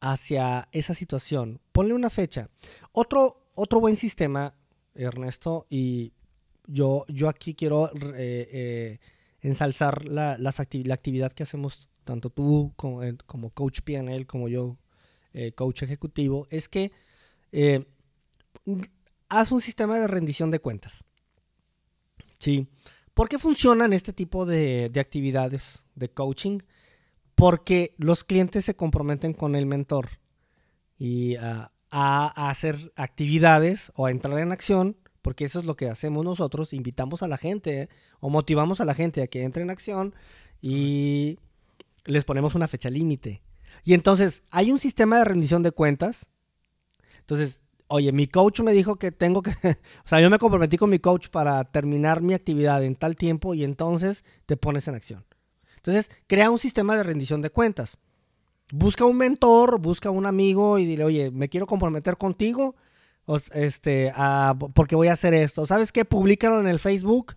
hacia 0.00 0.68
esa 0.72 0.92
situación. 0.92 1.60
Ponle 1.72 1.94
una 1.94 2.10
fecha. 2.10 2.50
Otro, 2.92 3.48
otro 3.54 3.80
buen 3.80 3.96
sistema, 3.96 4.54
Ernesto, 4.94 5.66
y 5.70 6.12
yo, 6.66 7.06
yo 7.08 7.28
aquí 7.28 7.54
quiero 7.54 7.90
eh, 7.94 8.48
eh, 8.52 8.98
ensalzar 9.40 10.04
la, 10.04 10.36
la, 10.36 10.50
actividad 10.50 11.32
que 11.32 11.44
hacemos 11.44 11.88
tanto 12.06 12.30
tú 12.30 12.72
como, 12.76 13.50
coach 13.50 13.80
PNL 13.82 14.24
como 14.26 14.48
yo 14.48 14.78
eh, 15.34 15.52
coach 15.52 15.82
ejecutivo, 15.82 16.46
es 16.48 16.70
que 16.70 16.92
eh, 17.52 17.84
haz 19.28 19.52
un 19.52 19.60
sistema 19.60 19.98
de 19.98 20.06
rendición 20.06 20.50
de 20.50 20.60
cuentas. 20.60 21.04
¿Sí? 22.38 22.68
¿Por 23.12 23.28
qué 23.28 23.38
funcionan 23.38 23.92
este 23.92 24.12
tipo 24.12 24.46
de, 24.46 24.90
actividades 24.96 25.84
de 25.94 26.10
coaching? 26.10 26.60
Porque 27.34 27.94
los 27.98 28.24
clientes 28.24 28.64
se 28.64 28.76
comprometen 28.76 29.32
con 29.32 29.56
el 29.56 29.66
mentor 29.66 30.20
y 30.98 31.36
a, 31.36 31.70
hacer 31.90 32.76
actividades 32.94 33.90
o 33.94 34.06
a 34.06 34.10
entrar 34.10 34.38
en 34.38 34.52
acción, 34.52 34.96
porque 35.22 35.44
eso 35.44 35.60
es 35.60 35.64
lo 35.64 35.76
que 35.76 35.88
hacemos 35.88 36.24
nosotros, 36.24 36.72
invitamos 36.72 37.22
a 37.22 37.28
la 37.28 37.38
gente 37.38 37.88
o 38.20 38.28
motivamos 38.28 38.80
a 38.80 38.84
la 38.84 38.94
gente 38.94 39.22
a 39.22 39.28
que 39.28 39.44
entre 39.44 39.62
en 39.62 39.70
acción 39.70 40.14
y 40.60 41.38
les 42.06 42.24
ponemos 42.24 42.54
una 42.54 42.68
fecha 42.68 42.90
límite. 42.90 43.42
Y 43.84 43.94
entonces, 43.94 44.42
hay 44.50 44.72
un 44.72 44.78
sistema 44.78 45.18
de 45.18 45.24
rendición 45.24 45.62
de 45.62 45.72
cuentas. 45.72 46.26
Entonces, 47.20 47.60
oye, 47.88 48.12
mi 48.12 48.26
coach 48.26 48.60
me 48.60 48.72
dijo 48.72 48.96
que 48.96 49.12
tengo 49.12 49.42
que, 49.42 49.50
o 50.04 50.08
sea, 50.08 50.20
yo 50.20 50.30
me 50.30 50.38
comprometí 50.38 50.76
con 50.76 50.90
mi 50.90 50.98
coach 50.98 51.28
para 51.28 51.64
terminar 51.64 52.22
mi 52.22 52.34
actividad 52.34 52.82
en 52.82 52.96
tal 52.96 53.16
tiempo 53.16 53.54
y 53.54 53.64
entonces 53.64 54.24
te 54.46 54.56
pones 54.56 54.88
en 54.88 54.94
acción. 54.94 55.24
Entonces, 55.76 56.10
crea 56.26 56.50
un 56.50 56.58
sistema 56.58 56.96
de 56.96 57.04
rendición 57.04 57.42
de 57.42 57.50
cuentas. 57.50 57.98
Busca 58.72 59.04
un 59.04 59.16
mentor, 59.16 59.80
busca 59.80 60.10
un 60.10 60.26
amigo 60.26 60.78
y 60.78 60.86
dile, 60.86 61.04
oye, 61.04 61.30
me 61.30 61.48
quiero 61.48 61.66
comprometer 61.66 62.16
contigo 62.16 62.74
este, 63.52 64.12
porque 64.74 64.96
voy 64.96 65.08
a 65.08 65.12
hacer 65.12 65.34
esto. 65.34 65.66
¿Sabes 65.66 65.92
qué? 65.92 66.04
Públicalo 66.04 66.60
en 66.60 66.68
el 66.68 66.78
Facebook 66.78 67.34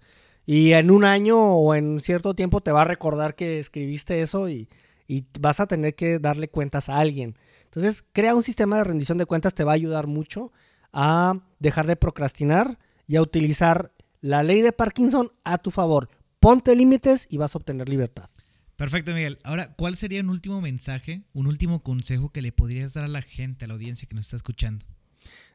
y 0.52 0.74
en 0.74 0.90
un 0.90 1.06
año 1.06 1.38
o 1.40 1.76
en 1.76 2.00
cierto 2.00 2.34
tiempo 2.34 2.60
te 2.62 2.72
va 2.72 2.82
a 2.82 2.86
recordar 2.86 3.36
que 3.36 3.60
escribiste 3.60 4.24
eso 4.24 4.50
y, 4.50 4.68
y 5.08 5.26
vas 5.40 5.60
a 5.60 5.68
tener 5.68 5.94
que 5.94 6.18
darle 6.18 6.50
cuentas 6.50 6.90
a 6.90 6.98
alguien. 6.98 7.38
Entonces, 7.66 8.04
crea 8.14 8.34
un 8.34 8.42
sistema 8.42 8.80
de 8.80 8.84
rendición 8.84 9.20
de 9.20 9.28
cuentas, 9.28 9.54
te 9.54 9.64
va 9.64 9.74
a 9.74 9.76
ayudar 9.76 10.08
mucho 10.08 10.52
a 10.92 11.40
dejar 11.60 11.86
de 11.86 11.96
procrastinar 11.98 12.80
y 13.06 13.18
a 13.18 13.22
utilizar 13.22 13.94
la 14.22 14.42
ley 14.42 14.62
de 14.62 14.72
Parkinson 14.72 15.30
a 15.44 15.60
tu 15.60 15.70
favor. 15.70 16.10
Ponte 16.40 16.76
límites 16.76 17.28
y 17.30 17.38
vas 17.38 17.54
a 17.54 17.60
obtener 17.60 17.88
libertad. 17.88 18.32
Perfecto, 18.76 19.14
Miguel. 19.14 19.38
Ahora, 19.44 19.76
¿cuál 19.76 19.98
sería 19.98 20.22
un 20.22 20.32
último 20.32 20.62
mensaje, 20.62 21.22
un 21.32 21.46
último 21.46 21.84
consejo 21.84 22.32
que 22.32 22.42
le 22.42 22.52
podrías 22.52 22.96
dar 22.96 23.04
a 23.04 23.08
la 23.08 23.22
gente, 23.22 23.66
a 23.66 23.68
la 23.68 23.76
audiencia 23.76 24.08
que 24.10 24.16
nos 24.16 24.26
está 24.26 24.38
escuchando? 24.38 24.84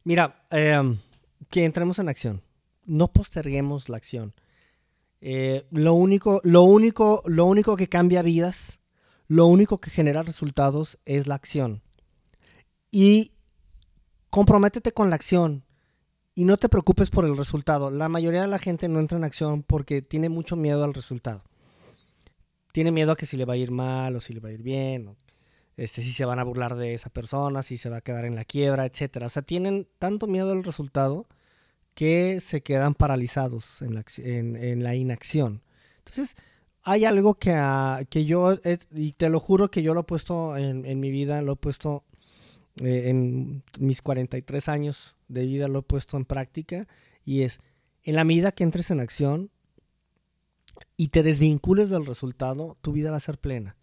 Mira, 0.05 0.47
em, 0.53 0.99
que 1.51 1.65
entremos 1.65 1.99
en 1.99 2.09
acción. 2.09 2.43
No 2.85 3.13
posterguemos 3.13 3.89
la 3.89 3.97
acción. 3.97 4.33
Eh, 5.27 5.67
lo, 5.71 5.95
único, 5.95 6.43
lo, 6.45 6.65
único, 6.65 7.23
lo 7.25 7.47
único 7.47 7.77
que 7.77 7.89
cambia 7.89 8.21
vidas, 8.21 8.81
lo 9.27 9.47
único 9.47 9.81
que 9.81 9.89
genera 9.89 10.23
resultados 10.23 10.99
es 11.07 11.27
la 11.27 11.35
acción. 11.35 11.81
Y 12.91 13.33
comprométete 14.29 14.93
con 14.93 15.09
la 15.09 15.17
acción 15.17 15.65
y 16.35 16.45
no 16.45 16.59
te 16.59 16.69
preocupes 16.69 17.09
por 17.09 17.25
el 17.25 17.39
resultado. 17.39 17.91
La 17.91 18.11
mayoría 18.11 18.43
de 18.43 18.49
la 18.49 18.59
gente 18.59 18.87
no 18.87 19.01
entra 19.01 19.17
en 19.17 19.25
acción 19.25 19.63
porque 19.63 20.03
tiene 20.03 20.29
mucho 20.29 20.57
miedo 20.57 20.85
al 20.85 20.93
resultado. 20.93 21.43
Tiene 22.73 22.93
miedo 22.93 23.13
a 23.13 23.17
que 23.17 23.25
si 23.25 23.39
le 23.39 23.47
va 23.47 23.55
a 23.55 23.57
ir 23.57 23.71
mal 23.71 24.17
o 24.17 24.21
si 24.21 24.35
le 24.35 24.41
va 24.41 24.51
a 24.51 24.53
ir 24.53 24.63
bien, 24.63 25.17
este, 25.79 26.03
si 26.03 26.13
se 26.13 26.27
van 26.27 26.39
a 26.39 26.45
burlar 26.45 26.77
de 26.77 26.93
esa 26.93 27.09
persona, 27.09 27.63
si 27.63 27.79
se 27.79 27.89
va 27.89 27.97
a 27.97 28.03
quedar 28.03 28.27
en 28.27 28.35
la 28.35 28.45
quiebra, 28.45 28.85
etc. 28.85 29.23
O 29.25 29.29
sea, 29.31 29.41
tienen 29.41 29.89
tanto 29.99 30.27
miedo 30.27 30.53
al 30.53 30.65
resultado 30.65 31.27
que 31.95 32.41
se 32.41 32.63
quedan 32.63 32.95
paralizados 32.95 33.81
en 33.83 34.83
la, 34.83 34.95
inacción. 34.95 35.63
Entonces, 35.99 36.37
hay 36.83 37.05
algo 37.05 37.35
que, 37.35 37.55
que 38.11 38.25
yo, 38.25 38.59
y 38.93 39.13
te 39.13 39.29
lo 39.31 39.41
juro 39.41 39.71
que 39.71 39.83
yo 39.83 39.95
lo 39.95 40.01
he 40.01 40.05
puesto 40.05 40.57
en, 40.57 40.85
en 40.85 41.01
mi 41.01 41.11
vida, 41.11 41.41
lo 41.41 41.53
he 41.53 41.57
puesto 41.57 42.05
eh, 42.81 43.09
en 43.09 43.63
mis 43.79 44.03
43 44.03 44.69
años 44.69 45.17
de 45.29 45.47
vida, 45.47 45.69
lo 45.69 45.81
he 45.81 45.83
puesto 45.83 46.17
en 46.17 46.25
práctica, 46.25 46.89
y 47.25 47.43
es, 47.43 47.61
en 48.03 48.17
la 48.17 48.25
medida 48.25 48.53
que 48.53 48.65
entres 48.65 48.91
en 48.91 49.01
acción 49.01 49.51
y 50.97 51.09
te 51.09 51.23
desvincules 51.23 51.91
del 51.91 52.05
resultado, 52.05 52.77
tu 52.83 52.93
vida 52.93 53.13
va 53.13 53.19
a 53.19 53.21
ser 53.21 53.39
plena. 53.39 53.77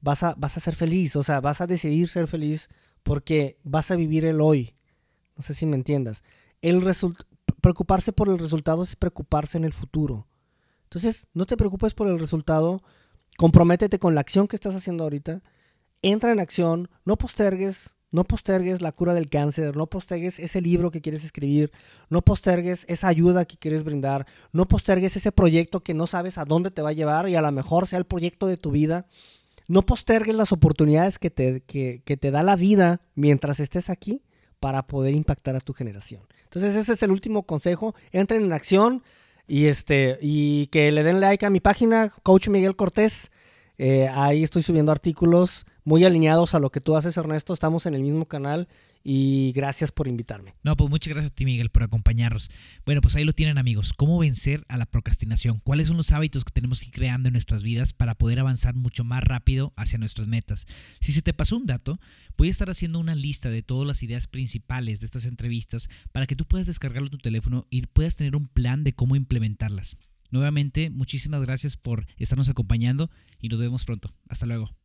Vas 0.00 0.24
a, 0.24 0.34
vas 0.36 0.56
a 0.56 0.60
ser 0.60 0.74
feliz, 0.74 1.14
o 1.14 1.22
sea, 1.22 1.40
vas 1.40 1.60
a 1.60 1.68
decidir 1.68 2.08
ser 2.08 2.26
feliz 2.26 2.68
porque 3.04 3.58
vas 3.62 3.92
a 3.92 3.96
vivir 3.96 4.24
el 4.24 4.40
hoy. 4.40 4.74
No 5.36 5.44
sé 5.44 5.54
si 5.54 5.64
me 5.64 5.76
entiendas 5.76 6.24
el 6.62 6.80
preocuparse 7.60 8.12
por 8.12 8.28
el 8.28 8.38
resultado 8.38 8.82
es 8.82 8.96
preocuparse 8.96 9.58
en 9.58 9.64
el 9.64 9.72
futuro. 9.72 10.26
Entonces, 10.84 11.26
no 11.34 11.44
te 11.44 11.56
preocupes 11.56 11.94
por 11.94 12.08
el 12.08 12.18
resultado, 12.18 12.82
comprométete 13.36 13.98
con 13.98 14.14
la 14.14 14.20
acción 14.20 14.46
que 14.46 14.56
estás 14.56 14.74
haciendo 14.74 15.04
ahorita, 15.04 15.42
entra 16.02 16.32
en 16.32 16.40
acción, 16.40 16.88
no 17.04 17.16
postergues, 17.16 17.94
no 18.10 18.24
postergues 18.24 18.82
la 18.82 18.92
cura 18.92 19.14
del 19.14 19.30
cáncer, 19.30 19.74
no 19.74 19.86
postergues 19.86 20.38
ese 20.38 20.60
libro 20.60 20.90
que 20.90 21.00
quieres 21.00 21.24
escribir, 21.24 21.72
no 22.10 22.22
postergues 22.22 22.84
esa 22.88 23.08
ayuda 23.08 23.46
que 23.46 23.56
quieres 23.56 23.84
brindar, 23.84 24.26
no 24.52 24.68
postergues 24.68 25.16
ese 25.16 25.32
proyecto 25.32 25.80
que 25.80 25.94
no 25.94 26.06
sabes 26.06 26.36
a 26.36 26.44
dónde 26.44 26.70
te 26.70 26.82
va 26.82 26.90
a 26.90 26.94
llevar 26.94 27.28
y 27.28 27.36
a 27.36 27.42
lo 27.42 27.50
mejor 27.52 27.86
sea 27.86 27.98
el 27.98 28.04
proyecto 28.04 28.46
de 28.46 28.58
tu 28.58 28.70
vida. 28.70 29.06
No 29.66 29.86
postergues 29.86 30.34
las 30.34 30.52
oportunidades 30.52 31.18
que 31.18 31.30
te, 31.30 31.62
que 31.62 32.16
te 32.20 32.30
da 32.30 32.42
la 32.42 32.56
vida 32.56 33.00
mientras 33.14 33.60
estés 33.60 33.88
aquí 33.88 34.22
para 34.62 34.86
poder 34.86 35.12
impactar 35.12 35.56
a 35.56 35.60
tu 35.60 35.74
generación. 35.74 36.22
Entonces 36.44 36.76
ese 36.76 36.92
es 36.92 37.02
el 37.02 37.10
último 37.10 37.42
consejo. 37.42 37.96
Entren 38.12 38.44
en 38.44 38.52
acción 38.52 39.02
y, 39.48 39.66
este, 39.66 40.20
y 40.22 40.68
que 40.68 40.92
le 40.92 41.02
den 41.02 41.20
like 41.20 41.44
a 41.44 41.50
mi 41.50 41.58
página, 41.58 42.14
Coach 42.22 42.46
Miguel 42.48 42.76
Cortés. 42.76 43.32
Eh, 43.76 44.08
ahí 44.14 44.44
estoy 44.44 44.62
subiendo 44.62 44.92
artículos 44.92 45.66
muy 45.82 46.04
alineados 46.04 46.54
a 46.54 46.60
lo 46.60 46.70
que 46.70 46.80
tú 46.80 46.94
haces, 46.94 47.16
Ernesto. 47.16 47.52
Estamos 47.52 47.86
en 47.86 47.94
el 47.94 48.02
mismo 48.02 48.26
canal 48.26 48.68
y 49.04 49.52
gracias 49.52 49.92
por 49.92 50.08
invitarme. 50.08 50.54
No, 50.62 50.76
pues 50.76 50.88
muchas 50.90 51.12
gracias 51.12 51.32
a 51.32 51.34
ti, 51.34 51.44
Miguel, 51.44 51.70
por 51.70 51.82
acompañarnos. 51.82 52.50
Bueno, 52.84 53.00
pues 53.00 53.16
ahí 53.16 53.24
lo 53.24 53.32
tienen, 53.32 53.58
amigos. 53.58 53.92
¿Cómo 53.92 54.18
vencer 54.18 54.64
a 54.68 54.76
la 54.76 54.86
procrastinación? 54.86 55.60
¿Cuáles 55.64 55.88
son 55.88 55.96
los 55.96 56.12
hábitos 56.12 56.44
que 56.44 56.52
tenemos 56.52 56.80
que 56.80 56.86
ir 56.86 56.92
creando 56.92 57.28
en 57.28 57.32
nuestras 57.32 57.62
vidas 57.62 57.92
para 57.92 58.14
poder 58.14 58.40
avanzar 58.40 58.74
mucho 58.74 59.04
más 59.04 59.22
rápido 59.24 59.72
hacia 59.76 59.98
nuestras 59.98 60.28
metas? 60.28 60.66
Si 61.00 61.12
se 61.12 61.22
te 61.22 61.34
pasó 61.34 61.56
un 61.56 61.66
dato, 61.66 61.98
voy 62.36 62.48
a 62.48 62.50
estar 62.50 62.70
haciendo 62.70 62.98
una 62.98 63.14
lista 63.14 63.50
de 63.50 63.62
todas 63.62 63.86
las 63.86 64.02
ideas 64.02 64.26
principales 64.26 65.00
de 65.00 65.06
estas 65.06 65.24
entrevistas 65.24 65.88
para 66.12 66.26
que 66.26 66.36
tú 66.36 66.46
puedas 66.46 66.66
descargarlo 66.66 67.06
en 67.06 67.12
tu 67.12 67.18
teléfono 67.18 67.66
y 67.70 67.82
puedas 67.86 68.16
tener 68.16 68.36
un 68.36 68.48
plan 68.48 68.84
de 68.84 68.92
cómo 68.92 69.16
implementarlas. 69.16 69.96
Nuevamente, 70.30 70.88
muchísimas 70.88 71.42
gracias 71.42 71.76
por 71.76 72.06
estarnos 72.16 72.48
acompañando 72.48 73.10
y 73.38 73.48
nos 73.48 73.60
vemos 73.60 73.84
pronto. 73.84 74.14
Hasta 74.28 74.46
luego. 74.46 74.81